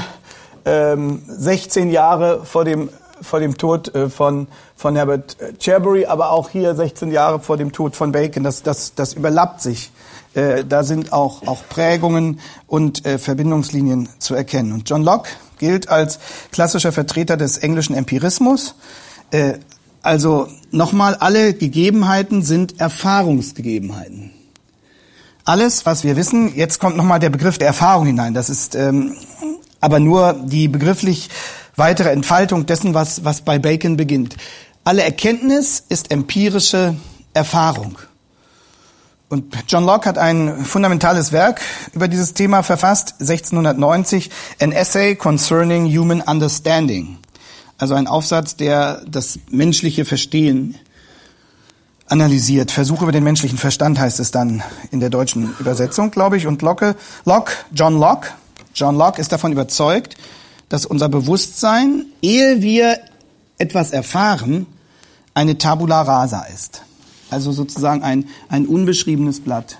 [0.65, 2.89] ähm, 16 Jahre vor dem,
[3.21, 7.71] vor dem Tod äh, von, von Herbert Cherbury, aber auch hier 16 Jahre vor dem
[7.71, 8.43] Tod von Bacon.
[8.43, 9.91] Das, das, das überlappt sich.
[10.33, 14.73] Äh, da sind auch, auch Prägungen und äh, Verbindungslinien zu erkennen.
[14.73, 16.19] Und John Locke gilt als
[16.51, 18.75] klassischer Vertreter des englischen Empirismus.
[20.01, 24.31] Also nochmal, alle Gegebenheiten sind Erfahrungsgegebenheiten
[25.49, 28.35] alles, was wir wissen, jetzt kommt nochmal der Begriff der Erfahrung hinein.
[28.35, 29.15] Das ist ähm,
[29.81, 31.29] aber nur die begrifflich
[31.75, 34.37] weitere Entfaltung dessen, was, was bei Bacon beginnt.
[34.83, 36.95] Alle Erkenntnis ist empirische
[37.33, 37.97] Erfahrung.
[39.29, 41.61] Und John Locke hat ein fundamentales Werk
[41.93, 44.29] über dieses Thema verfasst, 1690,
[44.61, 47.17] An Essay Concerning Human Understanding.
[47.79, 50.75] Also ein Aufsatz, der das menschliche Verstehen
[52.09, 52.71] analysiert.
[52.71, 56.47] Versuch über den menschlichen Verstand heißt es dann in der deutschen Übersetzung, glaube ich.
[56.47, 56.95] Und Locke,
[57.25, 58.29] Locke, John Locke,
[58.73, 60.15] John Locke ist davon überzeugt,
[60.69, 62.99] dass unser Bewusstsein, ehe wir
[63.57, 64.67] etwas erfahren,
[65.33, 66.83] eine Tabula rasa ist.
[67.29, 69.77] Also sozusagen ein, ein unbeschriebenes Blatt.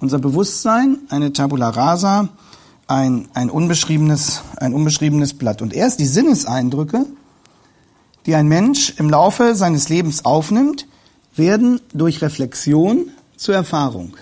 [0.00, 2.28] Unser Bewusstsein, eine Tabula rasa,
[2.86, 5.60] ein, ein, unbeschriebenes, ein unbeschriebenes Blatt.
[5.60, 7.04] Und erst die Sinneseindrücke,
[8.26, 10.86] die ein Mensch im Laufe seines Lebens aufnimmt,
[11.38, 14.16] werden durch Reflexion zur Erfahrung.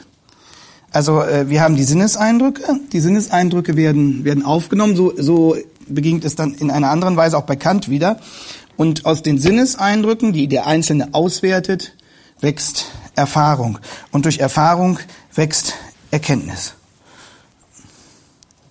[0.90, 5.57] Also äh, wir haben die Sinneseindrücke, die Sinneseindrücke werden, werden aufgenommen, so, so
[5.88, 8.18] beginnt es dann in einer anderen Weise auch bei Kant wieder.
[8.76, 11.94] Und aus den Sinneseindrücken, die der Einzelne auswertet,
[12.40, 13.79] wächst Erfahrung.
[14.12, 14.98] Und durch Erfahrung
[15.35, 15.74] wächst
[16.11, 16.74] Erkenntnis.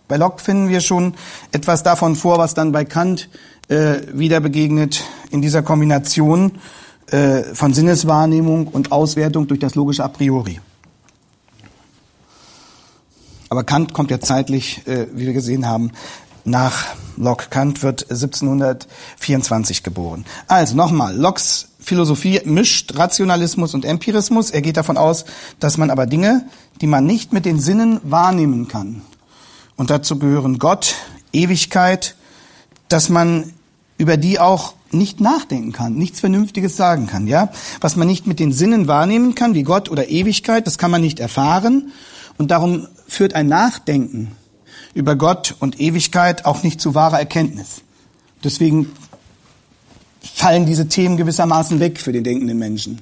[0.07, 1.15] Bei Locke finden wir schon
[1.51, 3.29] etwas davon vor, was dann bei Kant
[3.69, 6.53] äh, wieder begegnet in dieser Kombination
[7.11, 10.59] äh, von Sinneswahrnehmung und Auswertung durch das logische A priori.
[13.49, 15.91] Aber Kant kommt ja zeitlich, äh, wie wir gesehen haben,
[16.43, 16.85] nach
[17.17, 17.47] Locke.
[17.49, 20.25] Kant wird 1724 geboren.
[20.47, 24.51] Also nochmal, Locks Philosophie mischt Rationalismus und Empirismus.
[24.51, 25.25] Er geht davon aus,
[25.59, 26.45] dass man aber Dinge,
[26.81, 29.01] die man nicht mit den Sinnen wahrnehmen kann,
[29.77, 30.95] und dazu gehören Gott,
[31.33, 32.15] Ewigkeit,
[32.87, 33.51] dass man
[33.97, 37.49] über die auch nicht nachdenken kann, nichts Vernünftiges sagen kann, ja?
[37.81, 41.01] Was man nicht mit den Sinnen wahrnehmen kann, wie Gott oder Ewigkeit, das kann man
[41.01, 41.91] nicht erfahren.
[42.37, 44.31] Und darum führt ein Nachdenken
[44.93, 47.81] über Gott und Ewigkeit auch nicht zu wahrer Erkenntnis.
[48.43, 48.91] Deswegen
[50.21, 53.01] fallen diese Themen gewissermaßen weg für den denkenden Menschen.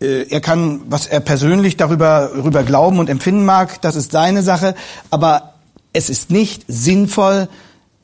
[0.00, 4.42] Äh, er kann, was er persönlich darüber, darüber glauben und empfinden mag, das ist seine
[4.42, 4.74] Sache,
[5.10, 5.54] aber
[5.92, 7.48] es ist nicht sinnvoll,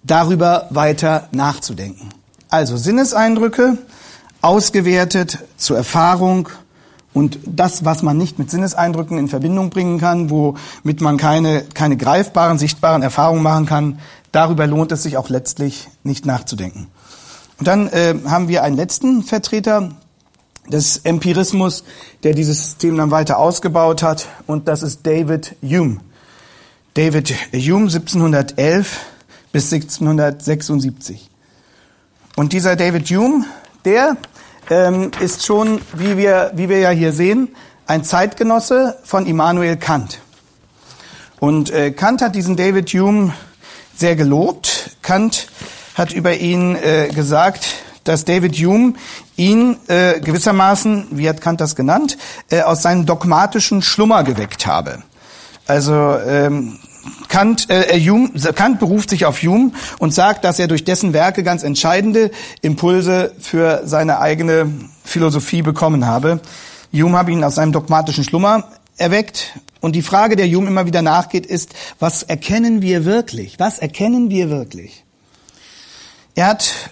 [0.02, 2.11] darüber weiter nachzudenken.
[2.48, 3.78] Also Sinneseindrücke
[4.42, 6.48] ausgewertet zur Erfahrung
[7.12, 11.96] und das, was man nicht mit Sinneseindrücken in Verbindung bringen kann, womit man keine, keine
[11.96, 13.98] greifbaren, sichtbaren Erfahrungen machen kann,
[14.32, 16.88] darüber lohnt es sich auch letztlich nicht nachzudenken.
[17.59, 19.90] Und dann äh, haben wir einen letzten Vertreter
[20.68, 21.85] des Empirismus,
[22.22, 26.00] der dieses System dann weiter ausgebaut hat, und das ist David Hume.
[26.94, 29.00] David Hume 1711
[29.52, 31.30] bis 1776.
[32.37, 33.46] Und dieser David Hume,
[33.87, 34.18] der
[34.68, 37.49] ähm, ist schon, wie wir, wie wir ja hier sehen,
[37.87, 40.20] ein Zeitgenosse von Immanuel Kant.
[41.40, 43.33] Und äh, Kant hat diesen David Hume
[43.96, 44.99] sehr gelobt.
[45.01, 45.49] Kant
[45.94, 47.68] hat über ihn äh, gesagt,
[48.05, 48.92] dass David Hume
[49.37, 52.18] ihn äh, gewissermaßen, wie hat Kant das genannt,
[52.51, 55.03] äh, aus seinem dogmatischen Schlummer geweckt habe.
[55.66, 56.79] Also ähm,
[57.29, 61.42] Kant, äh, Hume, Kant beruft sich auf Hume und sagt, dass er durch dessen Werke
[61.42, 62.31] ganz entscheidende
[62.62, 64.71] Impulse für seine eigene
[65.05, 66.40] Philosophie bekommen habe.
[66.92, 68.64] Hume habe ihn aus seinem dogmatischen Schlummer
[68.97, 69.59] erweckt.
[69.81, 73.59] Und die Frage, der Hume immer wieder nachgeht, ist, was erkennen wir wirklich?
[73.59, 75.05] Was erkennen wir wirklich?
[76.35, 76.90] Er hat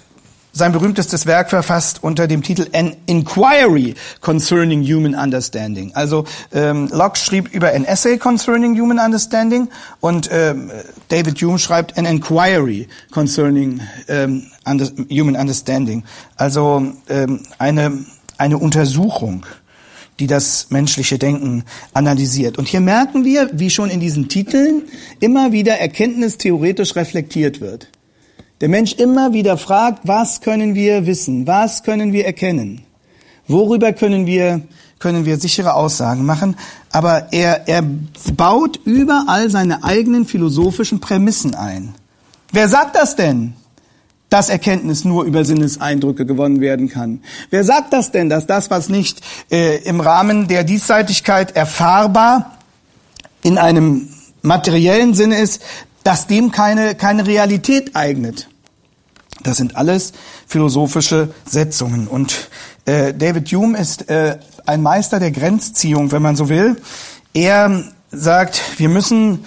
[0.55, 5.91] sein berühmtestes Werk verfasst unter dem Titel An Inquiry Concerning Human Understanding.
[5.95, 9.69] Also ähm, Locke schrieb über ein Essay Concerning Human Understanding
[10.01, 10.71] und ähm,
[11.09, 16.05] David Hume schreibt An Inquiry Concerning ähm, under, Human Understanding.
[16.37, 18.05] Also ähm, eine,
[18.39, 19.45] eine Untersuchung
[20.21, 22.57] die das menschliche Denken analysiert.
[22.57, 24.83] Und hier merken wir, wie schon in diesen Titeln
[25.19, 27.89] immer wieder erkenntnistheoretisch reflektiert wird.
[28.61, 31.47] Der Mensch immer wieder fragt, was können wir wissen?
[31.47, 32.83] Was können wir erkennen?
[33.49, 34.63] Worüber können wir,
[34.99, 36.57] können wir sichere Aussagen machen?
[36.91, 37.83] Aber er, er
[38.37, 41.95] baut überall seine eigenen philosophischen Prämissen ein.
[42.53, 43.55] Wer sagt das denn?
[44.31, 47.21] dass Erkenntnis nur über Sinneseindrücke gewonnen werden kann.
[47.51, 52.59] Wer sagt das denn, dass das, was nicht äh, im Rahmen der Diesseitigkeit erfahrbar
[53.43, 54.09] in einem
[54.43, 55.63] materiellen Sinne ist,
[56.05, 58.49] dass dem keine, keine Realität eignet?
[59.43, 60.13] Das sind alles
[60.47, 62.07] philosophische Setzungen.
[62.07, 62.49] Und
[62.87, 66.77] äh, David Hume ist äh, ein Meister der Grenzziehung, wenn man so will.
[67.35, 69.45] Er sagt, wir müssen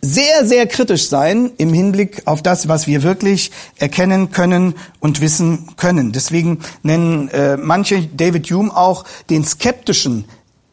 [0.00, 5.70] sehr, sehr kritisch sein im Hinblick auf das, was wir wirklich erkennen können und wissen
[5.76, 6.12] können.
[6.12, 10.26] Deswegen nennen äh, manche David Hume auch den skeptischen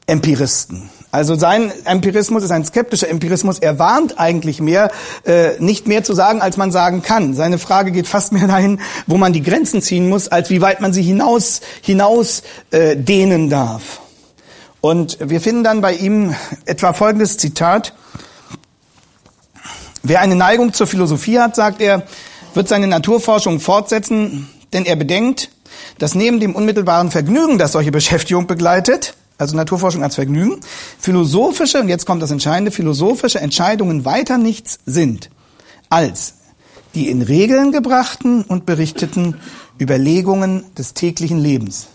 [0.05, 0.89] Empiristen.
[1.15, 3.59] Also sein Empirismus ist ein skeptischer Empirismus.
[3.59, 4.91] Er warnt eigentlich mehr,
[5.25, 7.33] äh, nicht mehr zu sagen, als man sagen kann.
[7.35, 10.81] Seine Frage geht fast mehr dahin, wo man die Grenzen ziehen muss, als wie weit
[10.81, 14.01] man sie hinaus, hinaus äh, dehnen darf.
[14.81, 17.93] Und wir finden dann bei ihm etwa folgendes Zitat.
[20.03, 22.03] Wer eine Neigung zur Philosophie hat, sagt er,
[22.55, 25.49] wird seine Naturforschung fortsetzen, denn er bedenkt,
[25.97, 30.59] dass neben dem unmittelbaren Vergnügen, das solche Beschäftigung begleitet, also Naturforschung als Vergnügen,
[30.99, 35.29] philosophische, und jetzt kommt das Entscheidende, philosophische Entscheidungen weiter nichts sind
[35.89, 36.35] als
[36.95, 39.35] die in Regeln gebrachten und berichteten
[39.79, 41.87] Überlegungen des täglichen Lebens.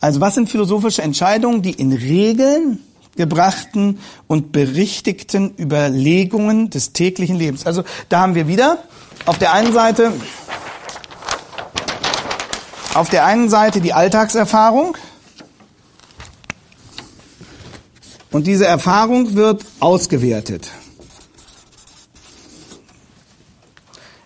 [0.00, 2.80] Also was sind philosophische Entscheidungen, die in Regeln
[3.16, 7.64] gebrachten und berichtigten Überlegungen des täglichen Lebens.
[7.64, 8.84] Also da haben wir wieder
[9.24, 10.12] auf der einen Seite
[12.92, 14.96] auf der einen Seite die Alltagserfahrung
[18.30, 20.70] und diese Erfahrung wird ausgewertet.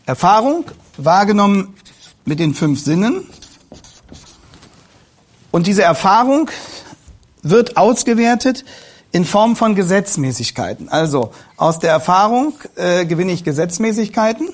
[0.07, 0.65] Erfahrung
[0.97, 1.75] wahrgenommen
[2.25, 3.27] mit den fünf Sinnen
[5.51, 6.51] und diese Erfahrung
[7.43, 8.65] wird ausgewertet
[9.13, 10.89] in Form von Gesetzmäßigkeiten.
[10.89, 14.51] Also aus der Erfahrung äh, gewinne ich Gesetzmäßigkeiten.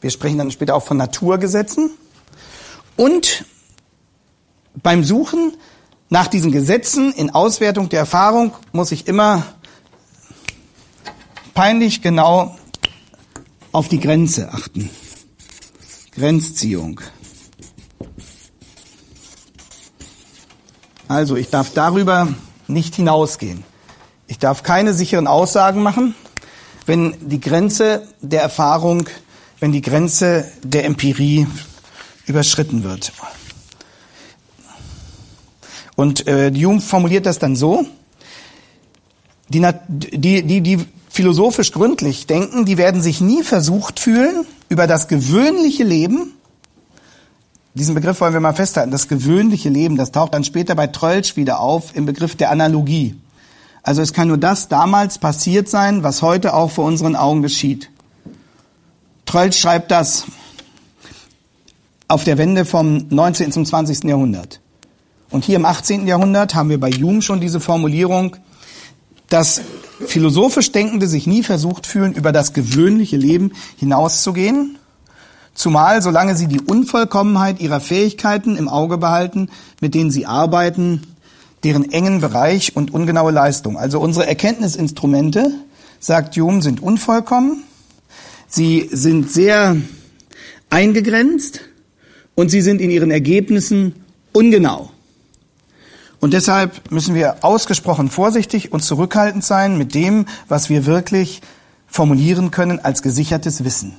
[0.00, 1.90] Wir sprechen dann später auch von Naturgesetzen.
[2.96, 3.44] Und
[4.82, 5.56] beim Suchen
[6.08, 9.44] nach diesen Gesetzen in Auswertung der Erfahrung muss ich immer
[11.54, 12.56] peinlich genau
[13.72, 14.90] auf die Grenze achten.
[16.12, 17.00] Grenzziehung.
[21.06, 22.28] Also ich darf darüber
[22.66, 23.64] nicht hinausgehen.
[24.26, 26.14] Ich darf keine sicheren Aussagen machen,
[26.86, 29.08] wenn die Grenze der Erfahrung,
[29.58, 31.46] wenn die Grenze der Empirie
[32.26, 33.12] überschritten wird.
[35.98, 37.84] Und äh, Hume formuliert das dann so,
[39.48, 40.78] die, die, die, die
[41.10, 46.34] philosophisch gründlich denken, die werden sich nie versucht fühlen, über das gewöhnliche Leben
[47.78, 48.90] diesen Begriff wollen wir mal festhalten.
[48.90, 53.14] Das gewöhnliche Leben, das taucht dann später bei Trölsch wieder auf im Begriff der Analogie.
[53.84, 57.90] Also es kann nur das damals passiert sein, was heute auch vor unseren Augen geschieht.
[59.26, 60.24] Trölsch schreibt das
[62.08, 63.52] auf der Wende vom 19.
[63.52, 64.04] zum 20.
[64.04, 64.60] Jahrhundert.
[65.30, 66.06] Und hier im 18.
[66.06, 68.36] Jahrhundert haben wir bei Hume schon diese Formulierung,
[69.28, 69.60] dass
[70.06, 74.78] philosophisch Denkende sich nie versucht fühlen, über das gewöhnliche Leben hinauszugehen,
[75.58, 79.48] Zumal, solange sie die Unvollkommenheit ihrer Fähigkeiten im Auge behalten,
[79.80, 81.02] mit denen sie arbeiten,
[81.64, 83.76] deren engen Bereich und ungenaue Leistung.
[83.76, 85.50] Also unsere Erkenntnisinstrumente,
[85.98, 87.64] sagt Hume, sind unvollkommen.
[88.46, 89.76] Sie sind sehr
[90.70, 91.62] eingegrenzt
[92.36, 93.96] und sie sind in ihren Ergebnissen
[94.32, 94.92] ungenau.
[96.20, 101.40] Und deshalb müssen wir ausgesprochen vorsichtig und zurückhaltend sein mit dem, was wir wirklich
[101.86, 103.96] formulieren können als gesichertes Wissen.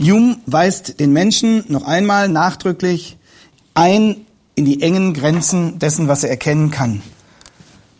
[0.00, 3.18] Hume weist den Menschen noch einmal nachdrücklich
[3.74, 7.02] ein in die engen Grenzen dessen, was er erkennen kann.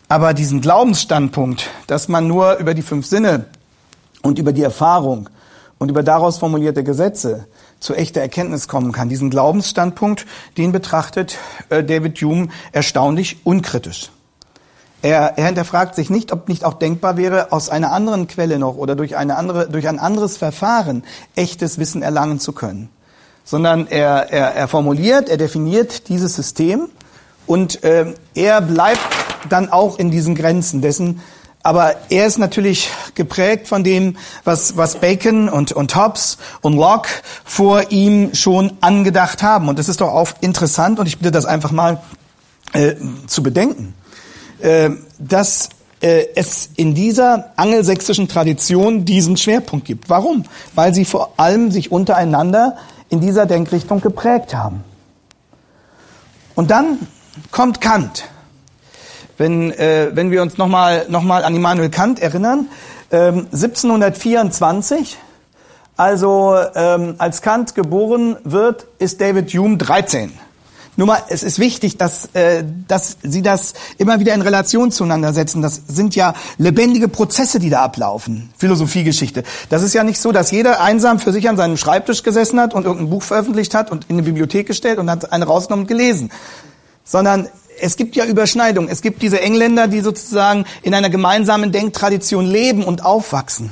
[0.07, 3.45] Aber diesen Glaubensstandpunkt, dass man nur über die fünf Sinne
[4.21, 5.29] und über die Erfahrung
[5.81, 7.47] und über daraus formulierte Gesetze
[7.79, 11.39] zu echter Erkenntnis kommen kann, diesen Glaubensstandpunkt, den betrachtet
[11.69, 14.11] äh, David Hume erstaunlich unkritisch.
[15.01, 18.77] Er, er hinterfragt sich nicht, ob nicht auch denkbar wäre, aus einer anderen Quelle noch
[18.77, 22.89] oder durch, eine andere, durch ein anderes Verfahren echtes Wissen erlangen zu können.
[23.43, 26.89] Sondern er, er, er formuliert, er definiert dieses System
[27.47, 28.99] und äh, er bleibt
[29.49, 31.21] dann auch in diesen Grenzen dessen,
[31.63, 37.09] aber er ist natürlich geprägt von dem, was, was Bacon und, und Hobbes und Locke
[37.45, 39.69] vor ihm schon angedacht haben.
[39.69, 42.01] Und das ist doch auch interessant und ich bitte das einfach mal
[42.73, 42.95] äh,
[43.27, 43.93] zu bedenken.
[44.59, 45.69] Äh, dass
[46.01, 50.09] äh, es in dieser angelsächsischen Tradition diesen Schwerpunkt gibt.
[50.09, 50.43] Warum?
[50.73, 52.77] Weil sie vor allem sich untereinander
[53.09, 54.83] in dieser Denkrichtung geprägt haben.
[56.55, 56.99] Und dann
[57.51, 58.25] kommt Kant.
[59.37, 62.67] Wenn, äh, wenn wir uns nochmal noch mal an Immanuel Kant erinnern,
[63.11, 65.17] ähm, 1724,
[65.97, 70.31] also ähm, als Kant geboren wird, ist David Hume 13.
[70.97, 75.33] Nur mal, es ist wichtig, dass, äh, dass Sie das immer wieder in Relation zueinander
[75.33, 75.61] setzen.
[75.61, 78.51] Das sind ja lebendige Prozesse, die da ablaufen.
[78.57, 79.43] Philosophiegeschichte.
[79.69, 82.73] Das ist ja nicht so, dass jeder einsam für sich an seinem Schreibtisch gesessen hat
[82.73, 85.87] und irgendein Buch veröffentlicht hat und in eine Bibliothek gestellt und hat eine rausgenommen und
[85.87, 86.29] gelesen.
[87.05, 87.47] Sondern
[87.81, 88.89] es gibt ja Überschneidungen.
[88.89, 93.71] Es gibt diese Engländer, die sozusagen in einer gemeinsamen Denktradition leben und aufwachsen.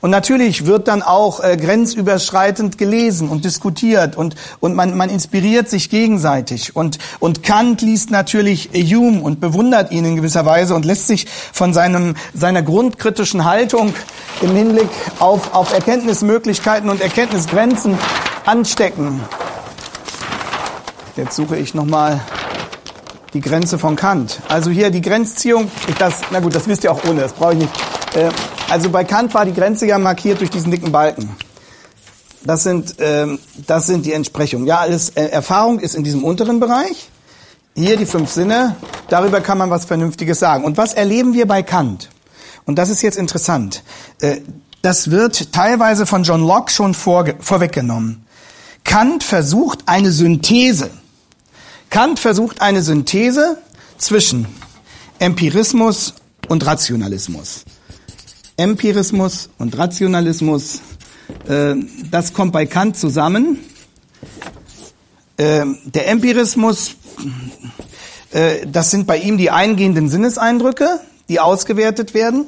[0.00, 5.70] Und natürlich wird dann auch äh, grenzüberschreitend gelesen und diskutiert und, und man, man inspiriert
[5.70, 6.74] sich gegenseitig.
[6.74, 11.28] Und, und Kant liest natürlich Hume und bewundert ihn in gewisser Weise und lässt sich
[11.52, 13.94] von seinem, seiner grundkritischen Haltung
[14.40, 14.88] im Hinblick
[15.20, 17.96] auf, auf Erkenntnismöglichkeiten und Erkenntnisgrenzen
[18.44, 19.20] anstecken.
[21.16, 22.20] Jetzt suche ich nochmal
[23.34, 24.40] die Grenze von Kant.
[24.48, 27.54] Also hier die Grenzziehung, ich das, na gut, das wisst ihr auch ohne, das brauche
[27.54, 27.72] ich nicht.
[28.14, 28.30] Äh,
[28.68, 31.34] also bei Kant war die Grenze ja markiert durch diesen dicken Balken.
[32.44, 34.66] Das sind, ähm, das sind die Entsprechungen.
[34.66, 37.08] Ja, alles, äh, Erfahrung ist in diesem unteren Bereich.
[37.74, 38.76] Hier die fünf Sinne.
[39.08, 40.64] Darüber kann man was Vernünftiges sagen.
[40.64, 42.10] Und was erleben wir bei Kant?
[42.64, 43.82] Und das ist jetzt interessant.
[44.20, 44.38] Äh,
[44.82, 48.26] das wird teilweise von John Locke schon vor, vorweggenommen.
[48.84, 50.90] Kant versucht eine Synthese.
[51.92, 53.58] Kant versucht eine Synthese
[53.98, 54.46] zwischen
[55.18, 56.14] Empirismus
[56.48, 57.64] und Rationalismus.
[58.56, 60.80] Empirismus und Rationalismus,
[61.46, 61.74] äh,
[62.10, 63.58] das kommt bei Kant zusammen.
[65.36, 66.96] Äh, der Empirismus,
[68.30, 72.46] äh, das sind bei ihm die eingehenden Sinneseindrücke, die ausgewertet werden.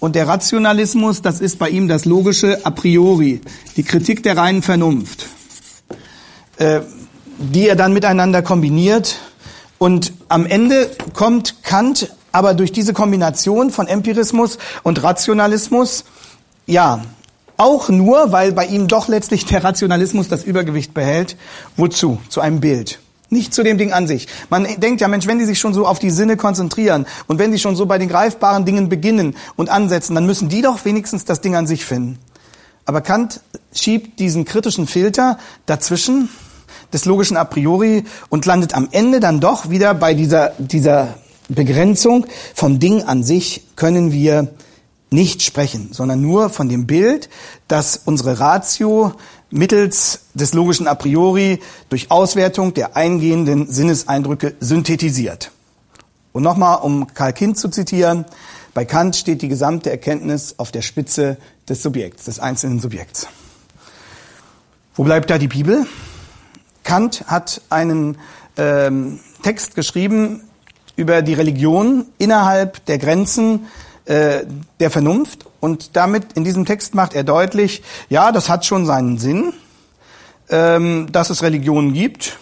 [0.00, 3.42] Und der Rationalismus, das ist bei ihm das Logische a priori,
[3.76, 5.26] die Kritik der reinen Vernunft,
[6.56, 6.80] äh,
[7.38, 9.16] die er dann miteinander kombiniert.
[9.78, 16.04] Und am Ende kommt Kant aber durch diese Kombination von Empirismus und Rationalismus,
[16.66, 17.02] ja,
[17.56, 21.36] auch nur, weil bei ihm doch letztlich der Rationalismus das Übergewicht behält.
[21.76, 22.18] Wozu?
[22.28, 22.98] Zu einem Bild.
[23.30, 24.28] Nicht zu dem Ding an sich.
[24.50, 27.50] Man denkt ja, Mensch, wenn die sich schon so auf die Sinne konzentrieren und wenn
[27.50, 31.24] die schon so bei den greifbaren Dingen beginnen und ansetzen, dann müssen die doch wenigstens
[31.24, 32.18] das Ding an sich finden.
[32.84, 33.40] Aber Kant
[33.74, 36.28] schiebt diesen kritischen Filter dazwischen
[36.92, 41.14] des logischen a priori und landet am Ende dann doch wieder bei dieser, dieser
[41.48, 44.54] Begrenzung vom Ding an sich können wir
[45.10, 47.28] nicht sprechen, sondern nur von dem Bild,
[47.68, 49.12] dass unsere Ratio
[49.50, 55.52] mittels des logischen a priori durch Auswertung der eingehenden Sinneseindrücke synthetisiert.
[56.32, 58.26] Und nochmal, um Karl Kind zu zitieren,
[58.74, 63.26] bei Kant steht die gesamte Erkenntnis auf der Spitze des Subjekts, des einzelnen Subjekts.
[64.96, 65.86] Wo bleibt da die Bibel?
[66.86, 68.16] Kant hat einen
[68.56, 70.42] ähm, Text geschrieben,
[70.96, 73.66] über die Religion innerhalb der Grenzen
[74.06, 74.44] äh,
[74.80, 75.44] der Vernunft.
[75.60, 79.52] Und damit in diesem Text macht er deutlich, ja, das hat schon seinen Sinn,
[80.48, 82.38] ähm, dass es Religionen gibt.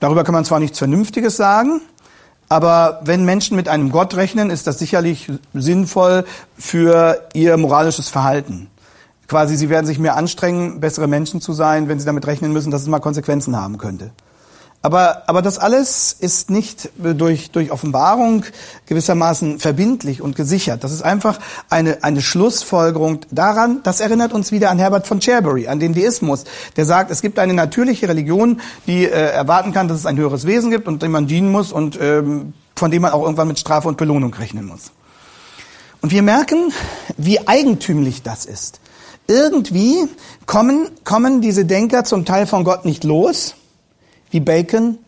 [0.00, 1.80] Darüber kann man zwar nichts Vernünftiges sagen,
[2.48, 6.24] aber wenn Menschen mit einem Gott rechnen, ist das sicherlich sinnvoll
[6.56, 8.68] für ihr moralisches Verhalten.
[9.28, 12.70] Quasi, sie werden sich mehr anstrengen, bessere Menschen zu sein, wenn sie damit rechnen müssen,
[12.70, 14.10] dass es mal Konsequenzen haben könnte.
[14.80, 18.44] Aber, aber das alles ist nicht durch, durch Offenbarung
[18.86, 20.84] gewissermaßen verbindlich und gesichert.
[20.84, 25.66] Das ist einfach eine, eine Schlussfolgerung daran, das erinnert uns wieder an Herbert von Cherbury,
[25.66, 26.44] an den Deismus,
[26.76, 30.46] der sagt, es gibt eine natürliche Religion, die äh, erwarten kann, dass es ein höheres
[30.46, 33.58] Wesen gibt und dem man dienen muss und ähm, von dem man auch irgendwann mit
[33.58, 34.92] Strafe und Belohnung rechnen muss.
[36.00, 36.72] Und wir merken,
[37.16, 38.78] wie eigentümlich das ist.
[39.28, 40.08] Irgendwie
[40.46, 43.54] kommen, kommen diese Denker zum Teil von Gott nicht los
[44.30, 44.98] wie Bacon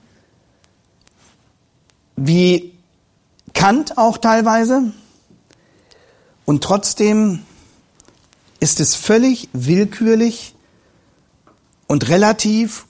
[2.21, 2.75] wie
[3.55, 4.93] Kant auch teilweise.
[6.45, 7.41] Und trotzdem
[8.61, 10.55] ist es völlig willkürlich
[11.87, 12.87] und relativ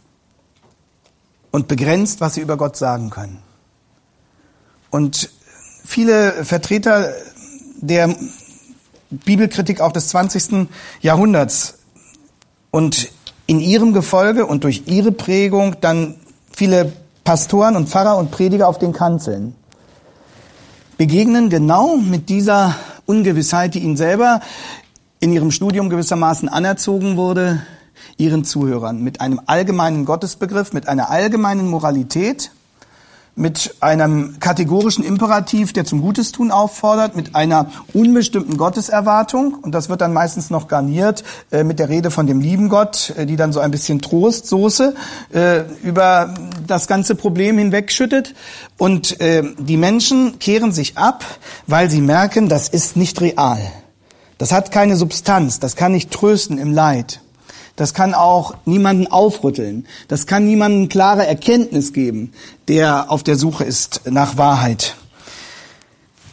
[1.53, 3.43] und begrenzt, was sie über Gott sagen können.
[4.91, 5.31] Und
[5.85, 7.13] viele Vertreter
[7.77, 8.17] der
[9.11, 10.69] Bibelkritik auch des 20.
[11.01, 11.79] Jahrhunderts
[12.71, 13.11] und
[13.47, 16.15] in ihrem Gefolge und durch ihre Prägung dann
[16.53, 16.93] viele
[17.25, 19.55] Pastoren und Pfarrer und Prediger auf den Kanzeln
[20.97, 24.41] begegnen genau mit dieser Ungewissheit, die ihnen selber
[25.19, 27.63] in ihrem Studium gewissermaßen anerzogen wurde,
[28.19, 32.51] ihren Zuhörern mit einem allgemeinen Gottesbegriff, mit einer allgemeinen Moralität,
[33.37, 40.01] mit einem kategorischen Imperativ, der zum Gutestun auffordert, mit einer unbestimmten Gotteserwartung und das wird
[40.01, 43.53] dann meistens noch garniert äh, mit der Rede von dem lieben Gott, äh, die dann
[43.53, 44.95] so ein bisschen Trostsoße
[45.33, 46.35] äh, über
[46.67, 48.35] das ganze Problem hinwegschüttet
[48.79, 51.25] und äh, die Menschen kehren sich ab,
[51.67, 53.61] weil sie merken, das ist nicht real.
[54.39, 57.21] Das hat keine Substanz, das kann nicht trösten im Leid.
[57.81, 59.87] Das kann auch niemanden aufrütteln.
[60.07, 62.35] Das kann niemanden klare Erkenntnis geben,
[62.69, 64.97] der auf der Suche ist nach Wahrheit.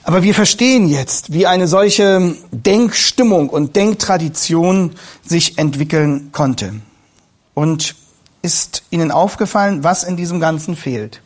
[0.04, 4.92] Aber wir verstehen jetzt, wie eine solche Denkstimmung und Denktradition
[5.26, 6.82] sich entwickeln konnte.
[7.54, 7.96] Und
[8.42, 11.22] ist Ihnen aufgefallen, was in diesem Ganzen fehlt?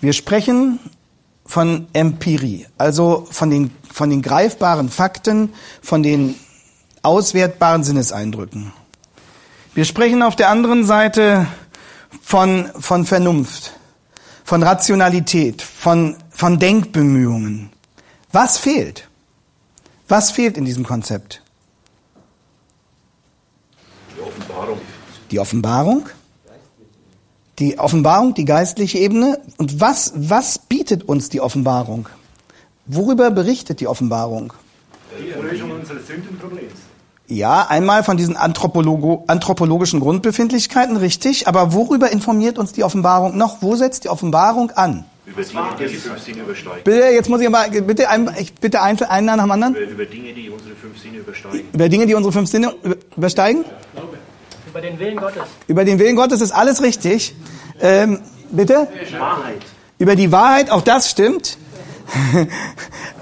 [0.00, 0.80] Wir sprechen
[1.44, 6.34] von Empirie, also von den, von den greifbaren Fakten, von den
[7.02, 8.72] auswertbaren Sinneseindrücken.
[9.76, 11.46] Wir sprechen auf der anderen Seite
[12.22, 13.74] von, von Vernunft,
[14.42, 17.68] von Rationalität, von, von Denkbemühungen.
[18.32, 19.06] Was fehlt?
[20.08, 21.42] Was fehlt in diesem Konzept?
[24.16, 24.80] Die Offenbarung.
[25.30, 26.08] Die Offenbarung?
[27.58, 29.42] Die Offenbarung, die geistliche Ebene.
[29.58, 32.08] Und was, was bietet uns die Offenbarung?
[32.86, 34.54] Worüber berichtet die Offenbarung?
[35.20, 36.85] Die Lösung unseres Sündenproblems.
[37.28, 41.48] Ja, einmal von diesen Anthropologo anthropologischen Grundbefindlichkeiten, richtig.
[41.48, 43.62] Aber worüber informiert uns die Offenbarung noch?
[43.62, 45.04] Wo setzt die Offenbarung an?
[45.26, 46.84] Über Dinge, die die fünf Sinne übersteigen.
[46.84, 49.74] Bitte, jetzt muss ich aber, bitte, ein, ich bitte ein, einen nach dem anderen.
[49.74, 51.62] Über, über Dinge, die unsere fünf Sinne übersteigen.
[51.72, 53.64] Über Dinge, die unsere fünf Sinne über- übersteigen?
[54.68, 55.42] Über den Willen Gottes.
[55.66, 57.34] Über den Willen Gottes ist alles richtig.
[57.80, 58.20] Ähm,
[58.52, 58.86] bitte?
[59.18, 59.62] Wahrheit.
[59.98, 61.58] Über die Wahrheit, auch das stimmt.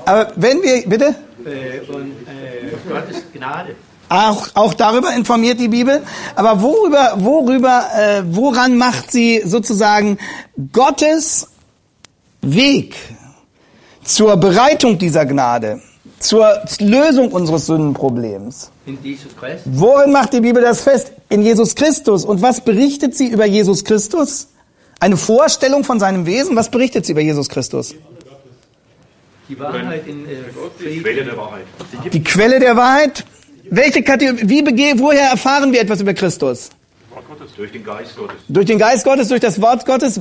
[0.05, 1.15] aber wenn wir, bitte?
[1.47, 3.77] Äh, und äh, Gottes Gnade.
[4.09, 6.03] Auch, auch darüber informiert die Bibel.
[6.35, 10.19] Aber worüber, worüber, äh, woran macht sie sozusagen
[10.73, 11.49] Gottes
[12.43, 12.95] Weg
[14.05, 15.81] zur Bereitung dieser Gnade,
[16.19, 18.71] zur Lösung unseres Sündenproblems?
[18.87, 19.73] In Jesus Christus.
[19.75, 21.13] Worin macht die Bibel das fest?
[21.31, 22.25] In Jesus Christus.
[22.25, 24.49] Und was berichtet sie über Jesus Christus?
[25.01, 26.55] Eine Vorstellung von seinem Wesen?
[26.57, 27.95] Was berichtet sie über Jesus Christus?
[29.49, 30.37] Die Wahrheit in äh,
[30.81, 31.03] Die.
[31.03, 31.65] Quelle der Wahrheit.
[32.13, 33.25] Die Quelle der Wahrheit?
[33.71, 36.71] Welche Kategorie, wie bege, woher erfahren wir etwas über Christus?
[37.57, 38.37] Durch den Geist Gottes.
[38.49, 40.21] Durch den Geist Gottes, durch das Wort Gottes.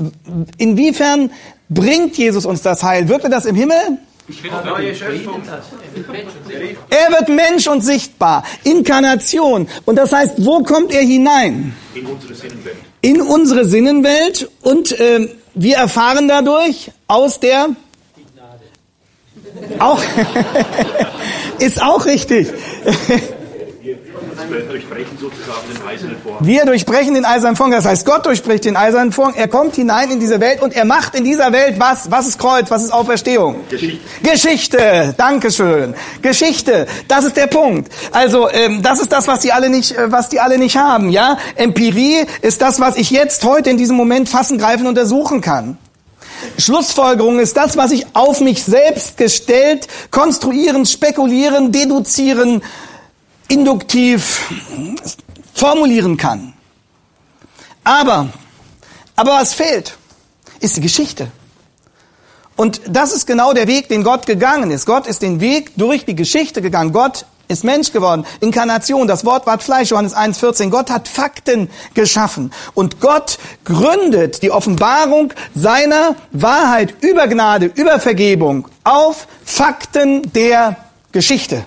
[0.58, 1.32] Inwiefern
[1.70, 3.08] bringt Jesus uns das Heil?
[3.10, 3.98] Wirkt er das im Himmel?
[6.90, 8.44] Er wird Mensch und sichtbar.
[8.64, 9.68] Inkarnation.
[9.86, 11.76] Und das heißt, wo kommt er hinein?
[11.94, 12.78] In unsere Sinnenwelt.
[13.02, 14.50] In unsere Sinnenwelt.
[14.62, 17.70] Und ähm, wir erfahren dadurch aus der...
[19.80, 20.02] Auch
[21.60, 22.48] ist auch richtig.
[24.50, 26.46] Wir durchbrechen sozusagen den eisernen Vorhang.
[26.46, 27.72] Wir durchbrechen den eisernen Vorhang.
[27.74, 29.36] Das heißt, Gott durchbricht den eisernen Vorhang.
[29.36, 32.10] Er kommt hinein in diese Welt und er macht in dieser Welt was?
[32.12, 32.70] Was ist Kreuz?
[32.70, 33.68] Was ist Auferstehung?
[33.70, 34.00] Geschichte.
[34.24, 35.14] Geschichte.
[35.18, 35.94] Dankeschön.
[36.22, 36.88] Geschichte.
[37.08, 37.92] Das ist der Punkt.
[38.12, 41.10] Also ähm, das ist das, was die alle nicht, äh, was die alle nicht haben.
[41.10, 45.78] Ja, Empirie ist das, was ich jetzt heute in diesem Moment fassen, greifen, untersuchen kann.
[46.58, 52.64] Schlussfolgerung ist das, was ich auf mich selbst gestellt, konstruieren, spekulieren, deduzieren,
[53.48, 54.42] induktiv
[55.54, 56.54] formulieren kann.
[57.84, 58.30] Aber,
[59.16, 59.98] aber was fehlt,
[60.60, 61.32] ist die Geschichte.
[62.56, 64.86] Und das ist genau der Weg, den Gott gegangen ist.
[64.86, 66.94] Gott ist den Weg durch die Geschichte gegangen.
[66.94, 68.26] Gott ist Mensch geworden.
[68.42, 70.70] Inkarnation, das Wort ward Fleisch, Johannes 1,14.
[70.70, 72.52] Gott hat Fakten geschaffen.
[72.74, 80.76] Und Gott gründet die Offenbarung seiner Wahrheit über Gnade, über Vergebung auf Fakten der
[81.14, 81.66] Geschichte.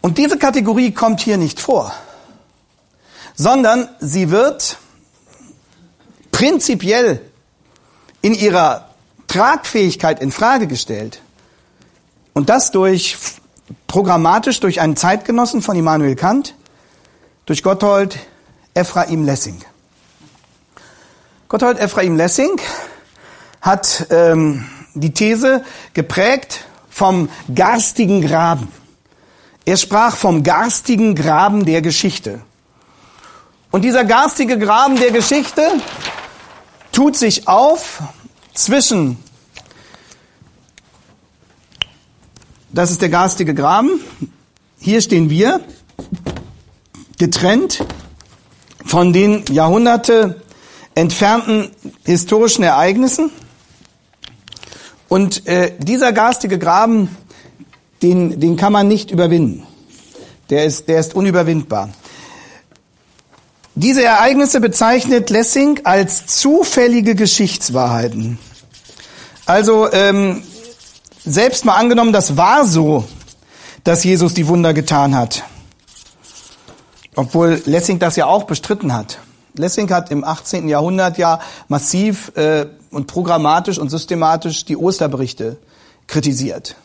[0.00, 1.94] Und diese Kategorie kommt hier nicht vor,
[3.34, 4.76] sondern sie wird
[6.30, 7.20] prinzipiell
[8.20, 8.88] in ihrer
[9.28, 11.20] Tragfähigkeit in Frage gestellt.
[12.34, 13.16] Und das durch
[13.86, 16.54] programmatisch durch einen Zeitgenossen von Immanuel Kant,
[17.46, 18.18] durch Gotthold
[18.74, 19.64] Ephraim Lessing.
[21.48, 22.60] Gotthold Ephraim Lessing
[23.62, 25.64] hat ähm, die These
[25.94, 28.68] geprägt vom garstigen Graben.
[29.64, 32.40] Er sprach vom garstigen Graben der Geschichte.
[33.70, 35.62] Und dieser garstige Graben der Geschichte
[36.92, 38.02] tut sich auf
[38.52, 39.18] zwischen,
[42.74, 44.00] das ist der garstige Graben,
[44.78, 45.60] hier stehen wir,
[47.18, 47.84] getrennt
[48.84, 50.42] von den Jahrhunderte
[50.96, 51.70] entfernten
[52.04, 53.30] historischen Ereignissen.
[55.08, 57.08] Und äh, dieser garstige Graben,
[58.02, 59.62] den, den kann man nicht überwinden.
[60.50, 61.90] Der ist, der ist unüberwindbar.
[63.76, 68.38] Diese Ereignisse bezeichnet Lessing als zufällige Geschichtswahrheiten.
[69.46, 70.42] Also ähm,
[71.24, 73.04] selbst mal angenommen, das war so,
[73.82, 75.44] dass Jesus die Wunder getan hat.
[77.16, 79.18] Obwohl Lessing das ja auch bestritten hat.
[79.56, 80.68] Lessing hat im 18.
[80.68, 85.58] Jahrhundert ja massiv äh, und programmatisch und systematisch die Osterberichte
[86.06, 86.76] kritisiert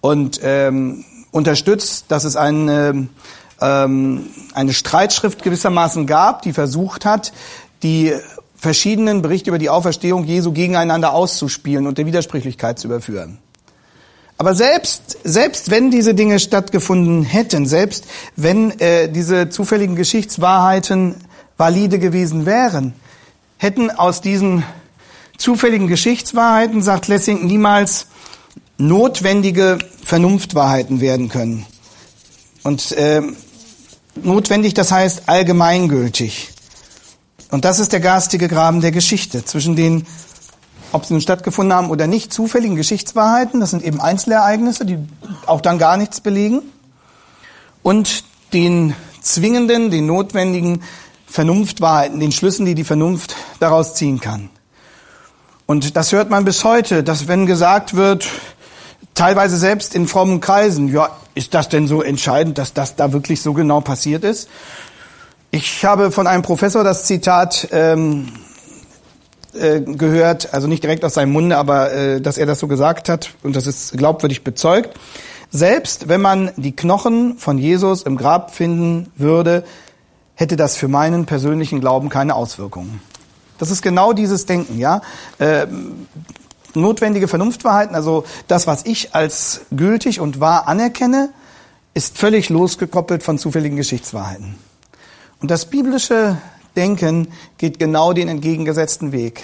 [0.00, 3.08] und ähm, unterstützt, dass es eine,
[3.60, 7.32] ähm, eine Streitschrift gewissermaßen gab, die versucht hat,
[7.82, 8.12] die
[8.56, 13.38] verschiedenen Berichte über die Auferstehung Jesu gegeneinander auszuspielen und der Widersprüchlichkeit zu überführen.
[14.38, 18.04] Aber selbst, selbst wenn diese Dinge stattgefunden hätten, selbst
[18.36, 21.16] wenn äh, diese zufälligen Geschichtswahrheiten
[21.56, 22.94] valide gewesen wären,
[23.56, 24.62] hätten aus diesen
[25.36, 28.06] zufälligen Geschichtswahrheiten, sagt Lessing, niemals
[28.78, 31.66] notwendige Vernunftwahrheiten werden können.
[32.62, 33.22] Und äh,
[34.22, 36.50] notwendig, das heißt allgemeingültig.
[37.50, 40.06] Und das ist der garstige Graben der Geschichte zwischen den
[40.92, 44.98] ob sie nun stattgefunden haben oder nicht, zufälligen Geschichtswahrheiten, das sind eben Einzelereignisse, die
[45.46, 46.62] auch dann gar nichts belegen,
[47.82, 50.82] und den zwingenden, den notwendigen
[51.26, 54.50] Vernunftwahrheiten, den Schlüssen, die die Vernunft daraus ziehen kann.
[55.66, 58.26] Und das hört man bis heute, dass wenn gesagt wird,
[59.14, 63.42] teilweise selbst in frommen Kreisen, ja, ist das denn so entscheidend, dass das da wirklich
[63.42, 64.48] so genau passiert ist?
[65.50, 68.32] Ich habe von einem Professor das Zitat ähm,
[69.54, 73.08] äh, gehört, also nicht direkt aus seinem Munde, aber äh, dass er das so gesagt
[73.08, 74.98] hat und das ist glaubwürdig bezeugt.
[75.50, 79.64] Selbst wenn man die Knochen von Jesus im Grab finden würde,
[80.34, 83.00] hätte das für meinen persönlichen Glauben keine Auswirkungen.
[83.58, 85.00] Das ist genau dieses Denken, ja.
[85.38, 85.66] Äh,
[86.74, 91.30] notwendige Vernunftwahrheiten, also das, was ich als gültig und wahr anerkenne,
[91.94, 94.56] ist völlig losgekoppelt von zufälligen Geschichtswahrheiten.
[95.40, 96.36] Und das biblische
[96.76, 99.42] Denken geht genau den entgegengesetzten Weg.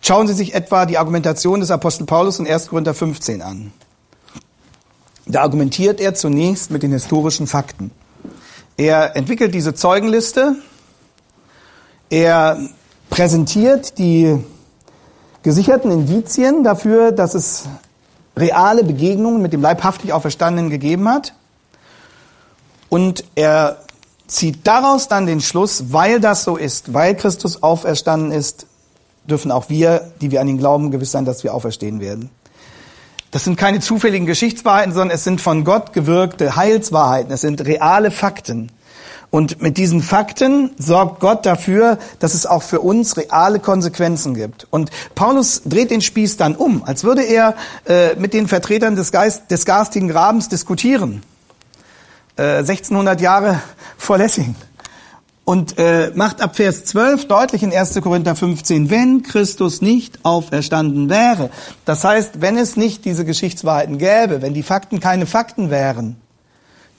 [0.00, 2.68] Schauen Sie sich etwa die Argumentation des Apostel Paulus in 1.
[2.68, 3.72] Korinther 15 an.
[5.26, 7.90] Da argumentiert er zunächst mit den historischen Fakten.
[8.76, 10.56] Er entwickelt diese Zeugenliste,
[12.10, 12.58] er
[13.08, 14.38] präsentiert die
[15.42, 17.64] gesicherten Indizien dafür, dass es
[18.36, 21.34] reale Begegnungen mit dem leibhaftig Auferstandenen gegeben hat.
[22.88, 23.83] Und er
[24.34, 28.66] zieht daraus dann den Schluss, weil das so ist, weil Christus auferstanden ist,
[29.28, 32.30] dürfen auch wir, die wir an ihn glauben, gewiss sein, dass wir auferstehen werden.
[33.30, 37.32] Das sind keine zufälligen Geschichtswahrheiten, sondern es sind von Gott gewirkte Heilswahrheiten.
[37.32, 38.70] Es sind reale Fakten.
[39.30, 44.68] Und mit diesen Fakten sorgt Gott dafür, dass es auch für uns reale Konsequenzen gibt.
[44.70, 47.56] Und Paulus dreht den Spieß dann um, als würde er
[47.86, 51.22] äh, mit den Vertretern des, Geist, des garstigen Grabens diskutieren.
[52.36, 53.60] 1600 äh, Jahre
[53.96, 54.54] vor Lessing.
[55.44, 58.00] Und äh, macht ab Vers 12 deutlich in 1.
[58.00, 61.50] Korinther 15, wenn Christus nicht auferstanden wäre,
[61.84, 66.16] das heißt, wenn es nicht diese Geschichtswahrheiten gäbe, wenn die Fakten keine Fakten wären,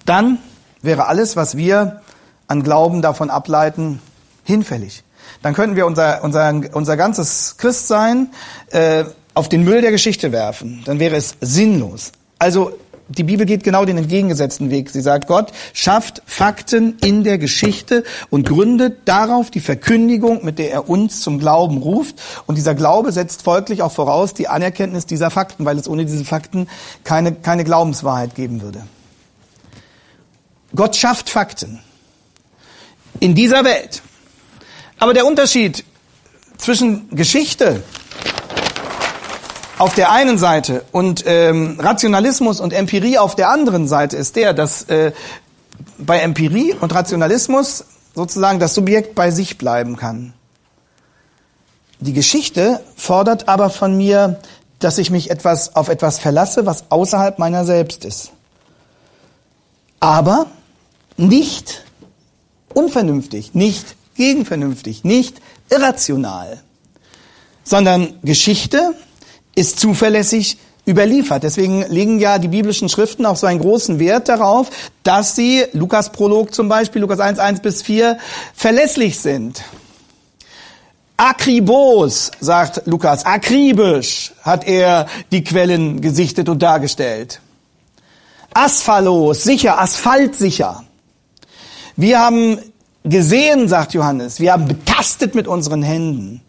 [0.06, 0.38] dann
[0.84, 2.02] wäre alles, was wir
[2.48, 4.00] an Glauben davon ableiten,
[4.44, 5.04] hinfällig.
[5.42, 8.30] Dann könnten wir unser, unser, unser ganzes Christsein
[8.70, 10.84] äh, auf den Müll der Geschichte werfen.
[10.86, 12.12] Dann wäre es sinnlos.
[12.38, 12.78] Also
[13.08, 14.90] die Bibel geht genau den entgegengesetzten Weg.
[14.90, 20.72] Sie sagt, Gott schafft Fakten in der Geschichte und gründet darauf die Verkündigung, mit der
[20.72, 22.16] er uns zum Glauben ruft.
[22.48, 26.26] Und dieser Glaube setzt folglich auch voraus die Anerkenntnis dieser Fakten, weil es ohne diese
[26.26, 26.68] Fakten
[27.04, 28.84] keine, keine Glaubenswahrheit geben würde.
[30.76, 31.80] Gott schafft Fakten
[33.20, 34.02] in dieser Welt.
[34.98, 35.86] Aber der Unterschied
[36.58, 37.84] zwischen Geschichte
[39.78, 44.54] auf der einen Seite und ähm, Rationalismus und Empirie auf der anderen Seite ist der,
[44.54, 45.12] dass äh,
[45.98, 50.34] bei Empirie und Rationalismus sozusagen das Subjekt bei sich bleiben kann.
[52.00, 54.40] Die Geschichte fordert aber von mir,
[54.80, 58.32] dass ich mich etwas auf etwas verlasse, was außerhalb meiner selbst ist.
[60.00, 60.48] Aber
[61.18, 61.84] nicht
[62.74, 66.62] unvernünftig, nicht gegenvernünftig, nicht irrational,
[67.64, 68.94] sondern Geschichte
[69.56, 71.44] ist zuverlässig überliefert.
[71.44, 74.70] Deswegen legen ja die biblischen Schriften auch so einen großen Wert darauf,
[75.04, 78.18] dass sie, Lukas Prolog zum Beispiel, Lukas 1, 1 bis 4,
[78.54, 79.64] verlässlich sind.
[81.18, 87.40] Akribos, sagt Lukas, akribisch hat er die Quellen gesichtet und dargestellt.
[88.54, 90.84] Asphalos, sicher, asphaltsicher.
[91.96, 92.60] Wir haben
[93.06, 96.42] gesehen, sagt Johannes, wir haben betastet mit unseren Händen.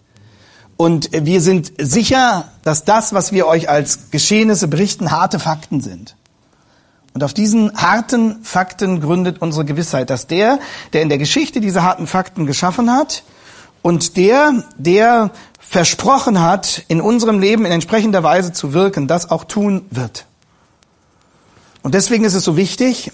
[0.76, 6.16] Und wir sind sicher, dass das, was wir euch als Geschehnisse berichten, harte Fakten sind.
[7.14, 10.58] Und auf diesen harten Fakten gründet unsere Gewissheit, dass der,
[10.92, 13.22] der in der Geschichte diese harten Fakten geschaffen hat
[13.80, 19.44] und der, der versprochen hat, in unserem Leben in entsprechender Weise zu wirken, das auch
[19.44, 20.26] tun wird.
[21.82, 23.12] Und deswegen ist es so wichtig,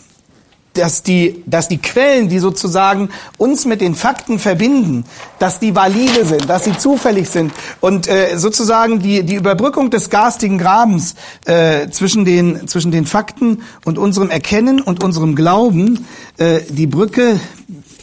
[0.74, 5.04] dass die, dass die Quellen, die sozusagen uns mit den Fakten verbinden,
[5.38, 10.10] dass die valide sind, dass sie zufällig sind und äh, sozusagen die, die Überbrückung des
[10.10, 11.14] garstigen Grabens
[11.44, 16.06] äh, zwischen, den, zwischen den Fakten und unserem Erkennen und unserem Glauben,
[16.38, 17.38] äh, die Brücke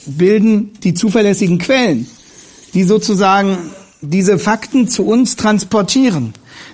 [0.05, 2.07] bilden die zuverlässigen Quellen,
[2.73, 3.57] die sozusagen
[4.01, 6.33] diese Fakten zu uns transportieren.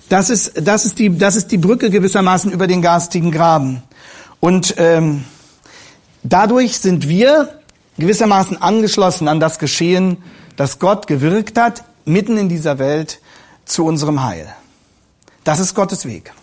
[0.10, 3.82] Das ist, das ist, die, das ist die Brücke gewissermaßen über den garstigen Graben.
[4.40, 5.24] Und ähm,
[6.28, 7.60] Dadurch sind wir
[8.00, 10.18] gewissermaßen angeschlossen an das Geschehen,
[10.56, 13.20] das Gott gewirkt hat, mitten in dieser Welt
[13.66, 14.48] zu unserem Heil.
[15.44, 16.34] Das ist Gottes Weg.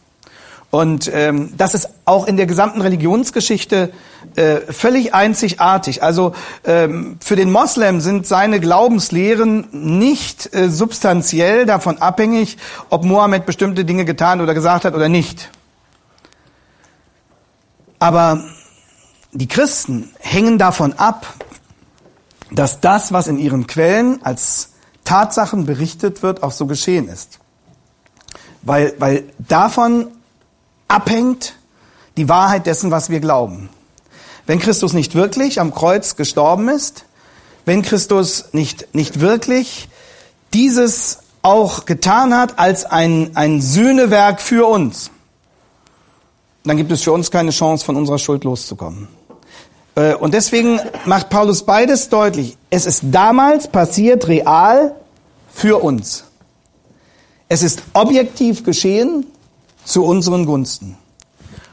[0.70, 3.92] Und ähm, das ist auch in der gesamten Religionsgeschichte
[4.36, 6.00] äh, völlig einzigartig.
[6.00, 6.32] Also
[6.64, 12.56] ähm, für den Moslem sind seine Glaubenslehren nicht äh, substanziell davon abhängig,
[12.88, 15.50] ob Mohammed bestimmte Dinge getan oder gesagt hat oder nicht.
[17.98, 18.44] Aber
[19.32, 21.26] die Christen hängen davon ab,
[22.50, 24.70] dass das, was in ihren Quellen als
[25.04, 27.38] Tatsachen berichtet wird, auch so geschehen ist.
[28.60, 30.08] Weil, weil davon
[30.86, 31.54] abhängt
[32.16, 33.70] die Wahrheit dessen, was wir glauben.
[34.46, 37.06] Wenn Christus nicht wirklich am Kreuz gestorben ist,
[37.64, 39.88] wenn Christus nicht, nicht wirklich
[40.52, 45.10] dieses auch getan hat als ein, ein Sühnewerk für uns,
[46.64, 49.08] dann gibt es für uns keine Chance, von unserer Schuld loszukommen.
[49.94, 52.56] Äh, und deswegen macht Paulus beides deutlich.
[52.70, 54.94] Es ist damals passiert real
[55.52, 56.24] für uns.
[57.48, 59.26] Es ist objektiv geschehen
[59.84, 60.96] zu unseren Gunsten.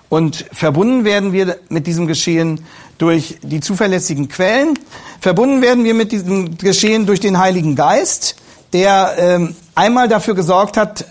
[0.09, 2.65] Und verbunden werden wir mit diesem Geschehen
[2.97, 4.77] durch die zuverlässigen Quellen.
[5.21, 8.35] Verbunden werden wir mit diesem Geschehen durch den Heiligen Geist,
[8.73, 11.05] der ähm, einmal dafür gesorgt hat,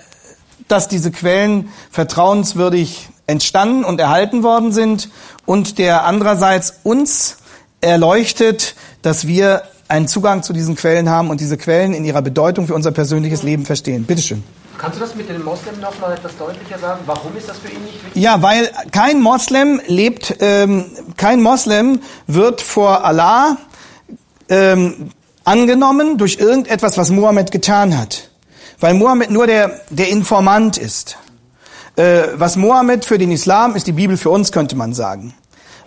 [0.66, 5.11] dass diese Quellen vertrauenswürdig entstanden und erhalten worden sind
[5.49, 7.38] und der andererseits uns
[7.80, 12.66] erleuchtet, dass wir einen Zugang zu diesen Quellen haben und diese Quellen in ihrer Bedeutung
[12.66, 14.05] für unser persönliches Leben verstehen.
[14.05, 14.44] Bitteschön.
[14.76, 17.01] Kannst du das mit den Moslems noch mal etwas deutlicher sagen?
[17.07, 18.22] Warum ist das für ihn nicht wichtig?
[18.22, 20.84] Ja, weil kein Moslem lebt, ähm,
[21.16, 23.57] kein Moslem wird vor Allah
[24.51, 25.12] ähm,
[25.44, 28.28] angenommen durch irgendetwas, was Mohammed getan hat.
[28.80, 31.16] Weil Mohammed nur der, der Informant ist.
[31.99, 35.34] Äh, was Mohammed für den Islam ist die Bibel für uns, könnte man sagen.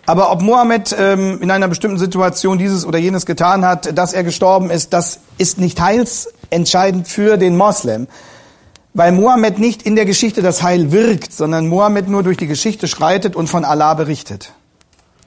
[0.06, 4.26] Aber ob Mohammed ähm, in einer bestimmten Situation dieses oder jenes getan hat, dass er
[4.26, 8.08] gestorben ist, das ist nicht heilsentscheidend für den Moslem.
[8.94, 12.90] Weil Mohammed nicht in der Geschichte das Heil wirkt, sondern Mohammed nur durch die Geschichte
[12.90, 14.52] schreitet und von Allah berichtet.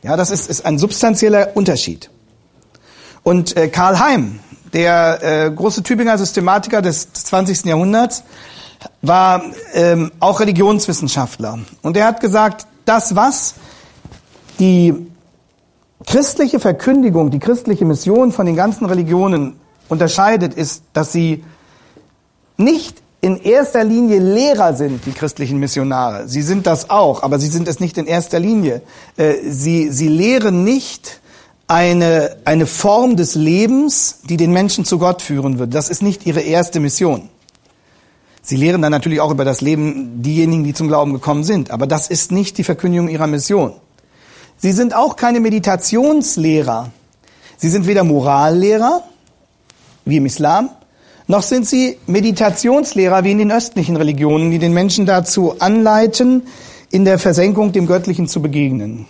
[0.03, 2.11] Ja, das ist, ist ein substanzieller Unterschied.
[3.23, 4.41] Und äh, Karl Heim,
[4.75, 7.65] der äh, große Tübinger Systematiker des 20.
[7.65, 8.23] Jahrhunderts,
[9.03, 11.59] war ähm, auch Religionswissenschaftler.
[11.83, 13.55] Und er hat gesagt, das, was
[14.59, 14.95] die
[16.07, 19.57] christliche Verkündigung, die christliche Mission von den ganzen Religionen
[19.89, 21.45] unterscheidet, ist, dass sie
[22.57, 26.29] nicht in erster Linie Lehrer sind, die christlichen Missionare.
[26.29, 28.83] Sie sind das auch, aber sie sind es nicht in erster Linie.
[29.17, 31.21] Äh, sie, sie lehren nicht
[31.67, 35.75] eine, eine Form des Lebens, die den Menschen zu Gott führen wird.
[35.75, 37.31] Das ist nicht ihre erste Mission.
[38.47, 41.71] Sie lehren dann natürlich auch über das Leben diejenigen, die zum Glauben gekommen sind.
[41.71, 43.73] Aber das ist nicht die Verkündigung ihrer Mission.
[44.59, 46.91] Sie sind auch keine Meditationslehrer.
[47.57, 49.03] Sie sind weder Morallehrer,
[50.05, 50.69] wie im Islam,
[51.27, 56.43] noch sind sie Meditationslehrer wie in den östlichen Religionen, die den Menschen dazu anleiten,
[56.91, 59.07] in der Versenkung dem Göttlichen zu begegnen.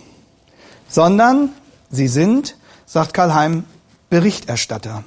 [0.87, 1.49] Sondern
[1.91, 2.55] sie sind,
[2.85, 3.65] sagt Karl Heim,
[4.09, 5.03] Berichterstatter.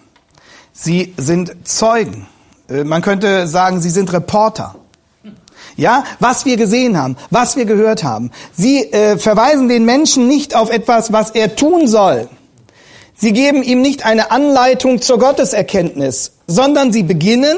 [0.74, 2.26] Sie sind Zeugen.
[2.68, 4.74] Äh, man könnte sagen, sie sind Reporter.
[5.76, 8.30] Ja, was wir gesehen haben, was wir gehört haben.
[8.52, 12.28] Sie äh, verweisen den Menschen nicht auf etwas, was er tun soll.
[13.14, 17.56] Sie geben ihm nicht eine Anleitung zur Gotteserkenntnis, sondern sie beginnen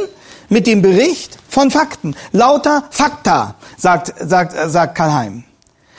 [0.49, 2.15] mit dem Bericht von Fakten.
[2.33, 5.45] Lauter Fakta, sagt, sagt, sagt Karl Heim.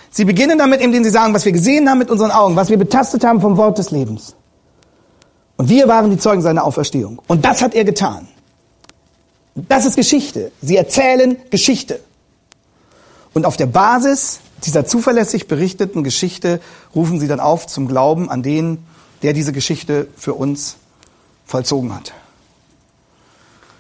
[0.10, 2.78] Sie beginnen damit, indem sie sagen, was wir gesehen haben mit unseren Augen, was wir
[2.78, 4.36] betastet haben vom Wort des Lebens.
[5.58, 7.22] Und wir waren die Zeugen seiner Auferstehung.
[7.28, 8.28] Und das hat er getan.
[9.56, 10.52] Das ist Geschichte.
[10.62, 12.00] Sie erzählen Geschichte.
[13.34, 16.62] Und auf der Basis dieser zuverlässig berichteten Geschichte
[16.96, 18.80] rufen sie dann auf zum Glauben an den,
[19.24, 20.78] der diese Geschichte für uns
[21.46, 22.14] vollzogen hat.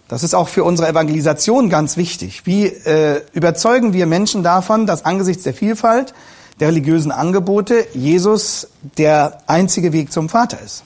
[0.07, 2.45] Das ist auch für unsere Evangelisation ganz wichtig.
[2.45, 6.13] Wie äh, überzeugen wir Menschen davon, dass angesichts der Vielfalt
[6.59, 8.67] der religiösen Angebote Jesus
[8.97, 10.83] der einzige Weg zum Vater ist?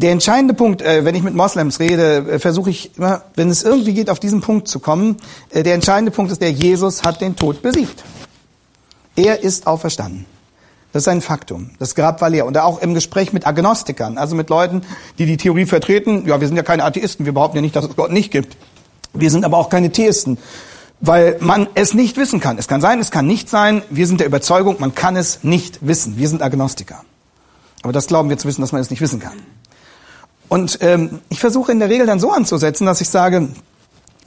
[0.00, 3.64] Der entscheidende Punkt, äh, wenn ich mit Moslems rede, äh, versuche ich immer, wenn es
[3.64, 5.16] irgendwie geht, auf diesen Punkt zu kommen.
[5.50, 8.04] Äh, der entscheidende Punkt ist, der Jesus hat den Tod besiegt.
[9.16, 10.24] Er ist auferstanden.
[10.92, 11.70] Das ist ein Faktum.
[11.80, 12.46] Das Grab war leer.
[12.46, 14.82] Und auch im Gespräch mit Agnostikern, also mit Leuten,
[15.18, 17.84] die die Theorie vertreten, ja, wir sind ja keine Atheisten, wir behaupten ja nicht, dass
[17.84, 18.56] es Gott nicht gibt.
[19.14, 20.38] Wir sind aber auch keine Theisten,
[21.00, 22.56] weil man es nicht wissen kann.
[22.56, 23.82] Es kann sein, es kann nicht sein.
[23.90, 26.18] Wir sind der Überzeugung, man kann es nicht wissen.
[26.18, 27.02] Wir sind Agnostiker.
[27.82, 29.34] Aber das glauben wir zu wissen, dass man es nicht wissen kann.
[30.48, 33.48] Und ähm, ich versuche in der Regel dann so anzusetzen, dass ich sage,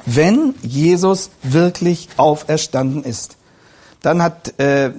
[0.06, 3.38] wenn Jesus wirklich auferstanden ist,
[4.02, 4.92] dann hat äh,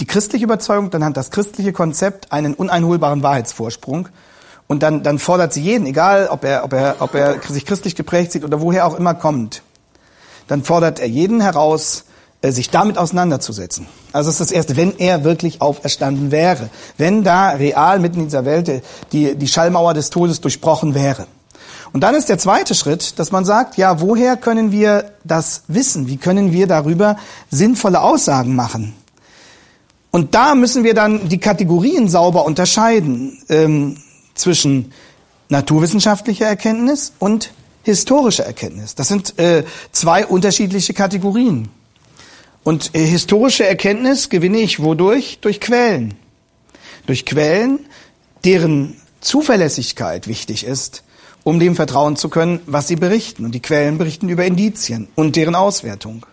[0.00, 4.08] die christliche Überzeugung, dann hat das christliche Konzept einen uneinholbaren Wahrheitsvorsprung.
[4.66, 7.94] Und dann, dann fordert sie jeden, egal ob er, ob, er, ob er sich christlich
[7.94, 9.62] geprägt sieht oder woher auch immer kommt,
[10.48, 12.04] dann fordert er jeden heraus,
[12.52, 13.86] sich damit auseinanderzusetzen.
[14.12, 18.24] Also das ist das Erste, wenn er wirklich auferstanden wäre, wenn da real mitten in
[18.26, 18.82] dieser Welt
[19.12, 21.26] die, die Schallmauer des Todes durchbrochen wäre.
[21.92, 26.08] Und dann ist der zweite Schritt, dass man sagt, ja, woher können wir das wissen?
[26.08, 27.16] Wie können wir darüber
[27.50, 28.94] sinnvolle Aussagen machen?
[30.10, 33.98] Und da müssen wir dann die Kategorien sauber unterscheiden ähm,
[34.34, 34.92] zwischen
[35.48, 38.94] naturwissenschaftlicher Erkenntnis und historischer Erkenntnis.
[38.94, 41.68] Das sind äh, zwei unterschiedliche Kategorien.
[42.66, 45.38] Und äh, historische Erkenntnis gewinne ich wodurch?
[45.40, 46.16] Durch Quellen.
[47.06, 47.86] Durch Quellen,
[48.44, 51.04] deren Zuverlässigkeit wichtig ist,
[51.44, 53.44] um dem vertrauen zu können, was sie berichten.
[53.44, 56.26] Und die Quellen berichten über Indizien und deren Auswertung.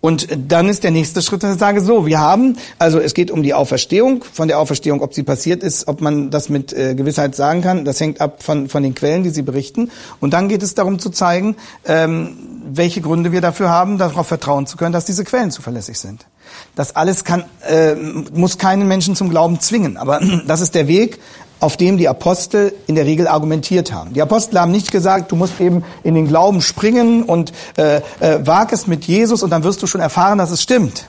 [0.00, 3.30] Und dann ist der nächste Schritt, dass ich sage, so, wir haben, also es geht
[3.30, 6.94] um die Auferstehung, von der Auferstehung, ob sie passiert ist, ob man das mit äh,
[6.94, 9.90] Gewissheit sagen kann, das hängt ab von, von den Quellen, die sie berichten.
[10.18, 14.66] Und dann geht es darum zu zeigen, ähm, welche Gründe wir dafür haben, darauf vertrauen
[14.66, 16.24] zu können, dass diese Quellen zuverlässig sind.
[16.74, 21.18] Das alles kann, äh, muss keinen Menschen zum Glauben zwingen, aber das ist der Weg,
[21.60, 24.14] auf dem die Apostel in der Regel argumentiert haben.
[24.14, 28.46] Die Apostel haben nicht gesagt, du musst eben in den Glauben springen und äh, äh,
[28.46, 31.08] wag es mit Jesus und dann wirst du schon erfahren, dass es stimmt.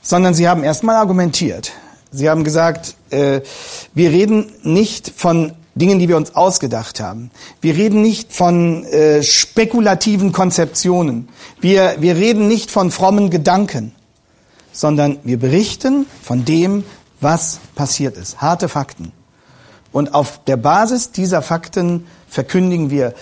[0.00, 1.72] Sondern sie haben erstmal argumentiert.
[2.10, 3.40] Sie haben gesagt, äh,
[3.92, 7.30] wir reden nicht von Dingen, die wir uns ausgedacht haben.
[7.60, 11.28] Wir reden nicht von äh, spekulativen Konzeptionen.
[11.60, 13.92] Wir, wir reden nicht von frommen Gedanken,
[14.74, 16.84] sondern wir berichten von dem,
[17.20, 18.42] was passiert ist.
[18.42, 19.12] Harte Fakten.
[19.92, 23.14] Und auf der Basis dieser Fakten verkündigen wir,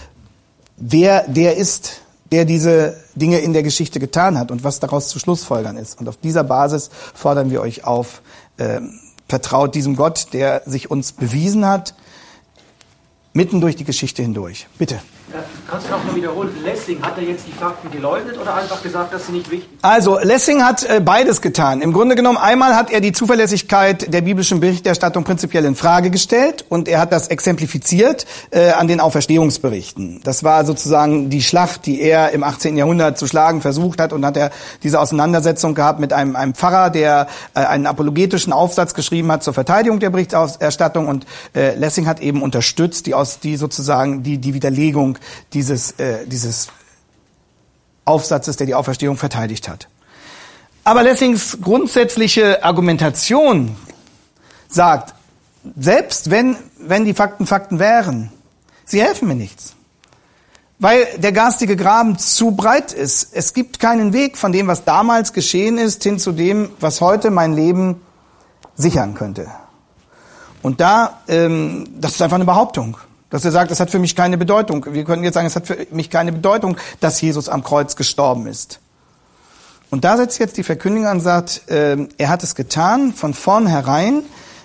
[0.79, 2.01] wer der ist,
[2.33, 6.01] der diese Dinge in der Geschichte getan hat und was daraus zu Schlussfolgern ist.
[6.01, 8.23] Und auf dieser Basis fordern wir euch auf,
[8.57, 8.81] äh,
[9.29, 11.95] vertraut diesem Gott, der sich uns bewiesen hat,
[13.35, 14.67] mitten durch die Geschichte hindurch.
[14.79, 15.01] Bitte.
[15.69, 19.15] Kannst du noch mal wiederholen, Lessing, hat er jetzt die Fakten geleugnet oder einfach gesagt,
[19.15, 19.85] dass sie nicht wichtig sind?
[19.85, 21.81] Also, Lessing hat äh, beides getan.
[21.81, 26.65] Im Grunde genommen, einmal hat er die Zuverlässigkeit der biblischen Berichterstattung prinzipiell in Frage gestellt
[26.69, 30.21] und er hat das exemplifiziert äh, an den Auferstehungsberichten.
[30.25, 32.77] Das war sozusagen die Schlacht, die er im 18.
[32.77, 34.51] Jahrhundert zu schlagen versucht hat und hat er
[34.83, 39.55] diese Auseinandersetzung gehabt mit einem, einem Pfarrer, der äh, einen apologetischen Aufsatz geschrieben hat zur
[39.55, 44.53] Verteidigung der Berichterstattung und äh, Lessing hat eben unterstützt, die aus die sozusagen die die
[44.53, 45.19] Widerlegung
[45.53, 46.69] dieses, äh, dieses
[48.05, 49.89] Aufsatzes, der die Auferstehung verteidigt hat.
[50.85, 53.77] Aber Lessings grundsätzliche Argumentation
[54.69, 55.15] sagt,
[55.79, 58.33] selbst wenn, wenn die Fakten Fakten wären,
[58.85, 59.75] sie helfen mir nichts.
[60.81, 63.29] Weil der garstige Graben zu breit ist.
[63.33, 67.31] Es gibt keinen Weg von dem, was damals geschehen ist, hin zu dem, was heute
[67.31, 68.01] mein Leben
[68.75, 69.47] sichern könnte.
[70.61, 72.97] Und da, ähm, das ist einfach eine Behauptung.
[73.33, 74.87] Dass er sagt, es hat für mich keine Bedeutung.
[74.91, 78.47] Wir könnten jetzt sagen, es hat für mich keine Bedeutung, dass Jesus am Kreuz gestorben
[78.47, 78.79] ist.
[79.89, 83.33] Und da setzt jetzt die Verkündigung an und sagt, äh, er hat es getan von
[83.33, 84.23] vornherein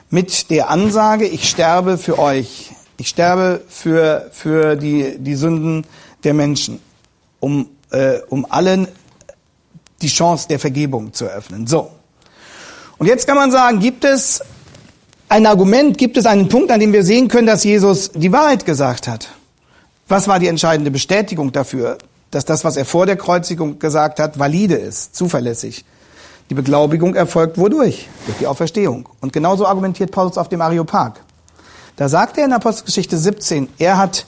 [0.09, 2.71] mit der Ansage, ich sterbe für euch.
[2.97, 5.87] Ich sterbe für, für die, die Sünden
[6.25, 6.81] der Menschen,
[7.39, 8.89] um, äh, um allen
[10.01, 11.67] die Chance der Vergebung zu eröffnen.
[11.67, 11.89] So.
[12.97, 14.41] Und jetzt kann man sagen, gibt es
[15.29, 18.65] ein Argument, gibt es einen Punkt, an dem wir sehen können, dass Jesus die Wahrheit
[18.65, 19.29] gesagt hat.
[20.07, 21.97] Was war die entscheidende Bestätigung dafür,
[22.31, 25.83] dass das, was er vor der Kreuzigung gesagt hat, valide ist, zuverlässig?
[26.49, 28.07] Die Beglaubigung erfolgt wodurch?
[28.25, 29.09] Durch die Auferstehung.
[29.19, 31.19] Und genauso argumentiert Paulus auf dem Areopag.
[31.97, 34.25] Da sagt er in Apostelgeschichte 17, er hat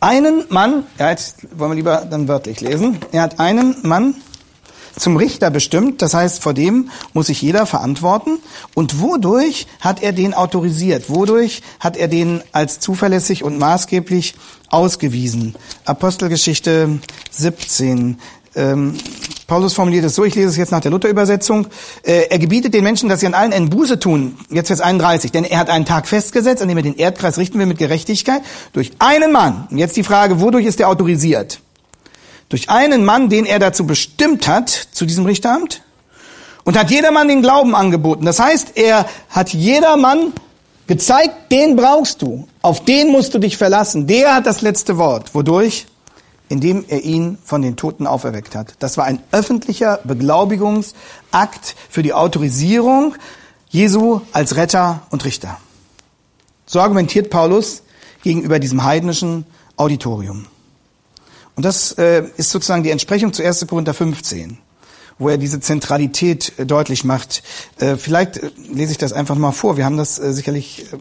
[0.00, 4.16] einen Mann, er hat, wollen wir lieber dann wörtlich lesen, er hat einen Mann
[4.96, 8.38] zum Richter bestimmt, das heißt, vor dem muss sich jeder verantworten.
[8.74, 11.08] Und wodurch hat er den autorisiert?
[11.08, 14.34] Wodurch hat er den als zuverlässig und maßgeblich
[14.68, 15.54] ausgewiesen?
[15.84, 18.18] Apostelgeschichte 17.
[18.54, 18.94] Ähm,
[19.46, 21.66] Paulus formuliert es so, ich lese es jetzt nach der Luther-Übersetzung.
[22.02, 24.36] Äh, er gebietet den Menschen, dass sie an allen Enden Buße tun.
[24.50, 25.32] Jetzt Vers 31.
[25.32, 28.42] Denn er hat einen Tag festgesetzt, an dem er den Erdkreis richten will mit Gerechtigkeit.
[28.72, 29.68] Durch einen Mann.
[29.70, 31.60] Und jetzt die Frage, wodurch ist er autorisiert?
[32.52, 35.82] Durch einen Mann, den er dazu bestimmt hat, zu diesem Richteramt,
[36.64, 38.26] und hat jedermann den Glauben angeboten.
[38.26, 40.34] Das heißt, er hat jedermann
[40.86, 44.06] gezeigt, den brauchst du, auf den musst du dich verlassen.
[44.06, 45.34] Der hat das letzte Wort.
[45.34, 45.86] Wodurch?
[46.50, 48.74] Indem er ihn von den Toten auferweckt hat.
[48.80, 53.14] Das war ein öffentlicher Beglaubigungsakt für die Autorisierung
[53.70, 55.56] Jesu als Retter und Richter.
[56.66, 57.82] So argumentiert Paulus
[58.22, 59.46] gegenüber diesem heidnischen
[59.78, 60.46] Auditorium.
[61.54, 63.66] Und das äh, ist sozusagen die Entsprechung zu 1.
[63.66, 64.58] Korinther 15,
[65.18, 67.42] wo er diese Zentralität äh, deutlich macht.
[67.78, 69.76] Äh, vielleicht äh, lese ich das einfach mal vor.
[69.76, 70.96] Wir haben das äh, sicherlich äh,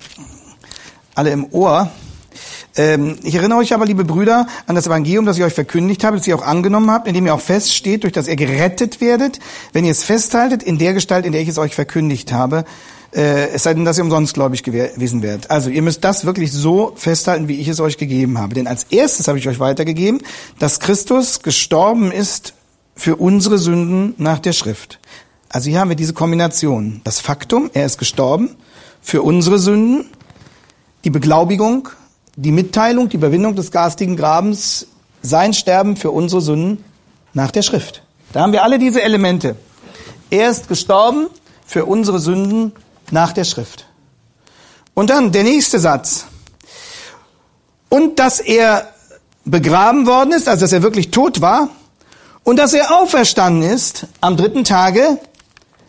[1.16, 1.89] alle im Ohr.
[2.76, 6.18] Ähm, ich erinnere euch aber, liebe Brüder, an das Evangelium, das ich euch verkündigt habe,
[6.18, 9.39] das ihr auch angenommen habt, in dem ihr auch feststeht, durch das ihr gerettet werdet,
[9.74, 12.66] wenn ihr es festhaltet, in der Gestalt, in der ich es euch verkündigt habe
[13.14, 15.51] äh, es sei denn, dass ihr umsonst gläubig gewesen werdet.
[15.51, 18.53] Also ihr müsst das wirklich so festhalten, wie ich es euch gegeben habe.
[18.53, 20.22] Denn als erstes habe ich euch weitergegeben,
[20.59, 22.53] dass Christus gestorben ist
[22.95, 24.99] für unsere Sünden nach der Schrift.
[25.49, 27.01] Also hier haben wir diese Kombination.
[27.03, 28.55] Das Faktum, er ist gestorben
[29.01, 30.05] für unsere Sünden,
[31.03, 31.89] die Beglaubigung,
[32.36, 34.88] die Mitteilung, die Überwindung des garstigen Grabens,
[35.22, 36.84] sein Sterben für unsere Sünden
[37.34, 38.03] nach der Schrift.
[38.32, 39.55] Da haben wir alle diese Elemente.
[40.30, 41.28] Er ist gestorben
[41.66, 42.72] für unsere Sünden
[43.12, 43.86] nach der Schrift.
[44.93, 46.26] Und dann der nächste Satz.
[47.89, 48.93] Und dass er
[49.45, 51.70] begraben worden ist, also dass er wirklich tot war,
[52.43, 55.20] und dass er auferstanden ist am dritten Tage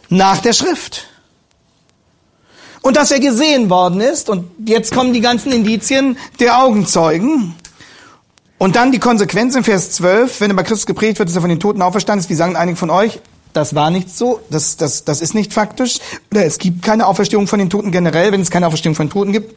[0.09, 1.07] nach der Schrift.
[2.83, 7.55] Und dass er gesehen worden ist, und jetzt kommen die ganzen Indizien der Augenzeugen.
[8.59, 11.51] Und dann die Konsequenz in Vers 12, wenn über Christus gepredigt wird, dass er von
[11.51, 13.21] den Toten auferstanden ist, wie sagen einige von euch,
[13.53, 15.99] das war nicht so, das, das, das ist nicht faktisch.
[16.31, 18.33] Oder es gibt keine Auferstehung von den Toten generell.
[18.33, 19.55] Wenn es keine Auferstehung von Toten gibt,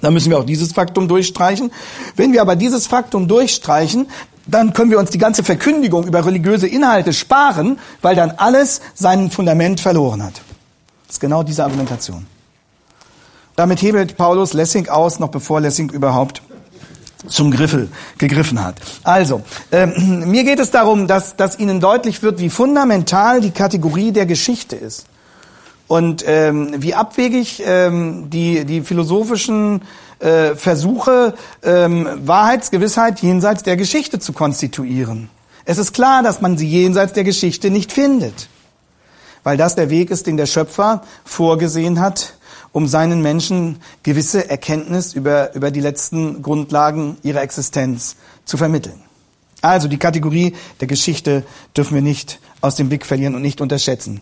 [0.00, 1.72] dann müssen wir auch dieses Faktum durchstreichen.
[2.16, 4.08] Wenn wir aber dieses Faktum durchstreichen,
[4.46, 9.30] dann können wir uns die ganze Verkündigung über religiöse Inhalte sparen, weil dann alles sein
[9.30, 10.40] Fundament verloren hat.
[11.06, 12.26] Das ist genau diese Argumentation.
[13.56, 16.42] Damit hebelt Paulus Lessing aus, noch bevor Lessing überhaupt
[17.26, 18.76] zum Griffel gegriffen hat.
[19.02, 19.42] Also,
[19.72, 24.26] ähm, mir geht es darum, dass, dass Ihnen deutlich wird, wie fundamental die Kategorie der
[24.26, 25.06] Geschichte ist.
[25.88, 29.80] Und ähm, wie abwegig ähm, die, die philosophischen
[30.20, 35.30] äh, Versuche, ähm, Wahrheitsgewissheit jenseits der Geschichte zu konstituieren.
[35.64, 38.48] Es ist klar, dass man sie jenseits der Geschichte nicht findet,
[39.44, 42.37] weil das der Weg ist, den der Schöpfer vorgesehen hat,
[42.72, 49.00] um seinen Menschen gewisse Erkenntnis über, über die letzten Grundlagen ihrer Existenz zu vermitteln.
[49.60, 51.44] Also die Kategorie der Geschichte
[51.76, 54.20] dürfen wir nicht aus dem Blick verlieren und nicht unterschätzen.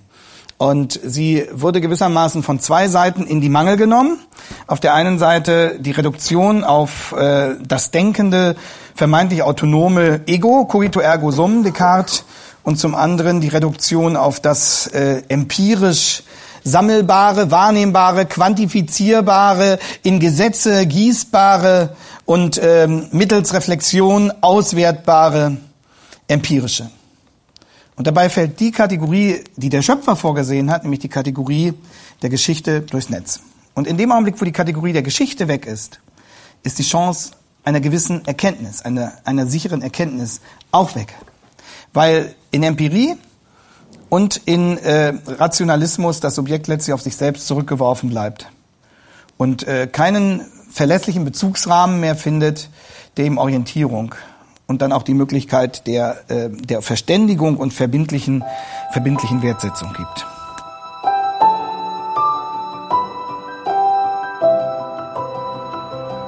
[0.59, 4.19] Und sie wurde gewissermaßen von zwei Seiten in die Mangel genommen.
[4.67, 8.57] Auf der einen Seite die Reduktion auf äh, das denkende,
[8.95, 12.25] vermeintlich autonome Ego, cogito ergo sum, Descartes,
[12.63, 16.23] und zum anderen die Reduktion auf das äh, empirisch
[16.67, 21.95] sammelbare, wahrnehmbare, quantifizierbare, in Gesetze gießbare
[22.25, 25.59] und ähm, mittels Reflexion auswertbare
[26.27, 26.91] empirische.
[27.95, 31.73] Und dabei fällt die Kategorie, die der Schöpfer vorgesehen hat, nämlich die Kategorie
[32.23, 33.41] der Geschichte durchs Netz.
[33.75, 36.01] Und in dem Augenblick, wo die Kategorie der Geschichte weg ist,
[36.65, 37.31] ist die Chance
[37.63, 40.41] einer gewissen Erkenntnis, einer, einer sicheren Erkenntnis
[40.73, 41.15] auch weg.
[41.93, 43.17] Weil in Empirie
[44.09, 48.49] und in äh, Rationalismus das Subjekt letztlich auf sich selbst zurückgeworfen bleibt
[49.37, 52.69] und äh, keinen verlässlichen Bezugsrahmen mehr findet,
[53.17, 54.15] der ihm Orientierung
[54.67, 58.45] und dann auch die Möglichkeit der, äh, der Verständigung und verbindlichen,
[58.93, 60.27] verbindlichen Wertsetzung gibt.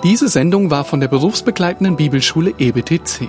[0.04, 3.28] Diese Sendung war von der berufsbegleitenden Bibelschule EBTC.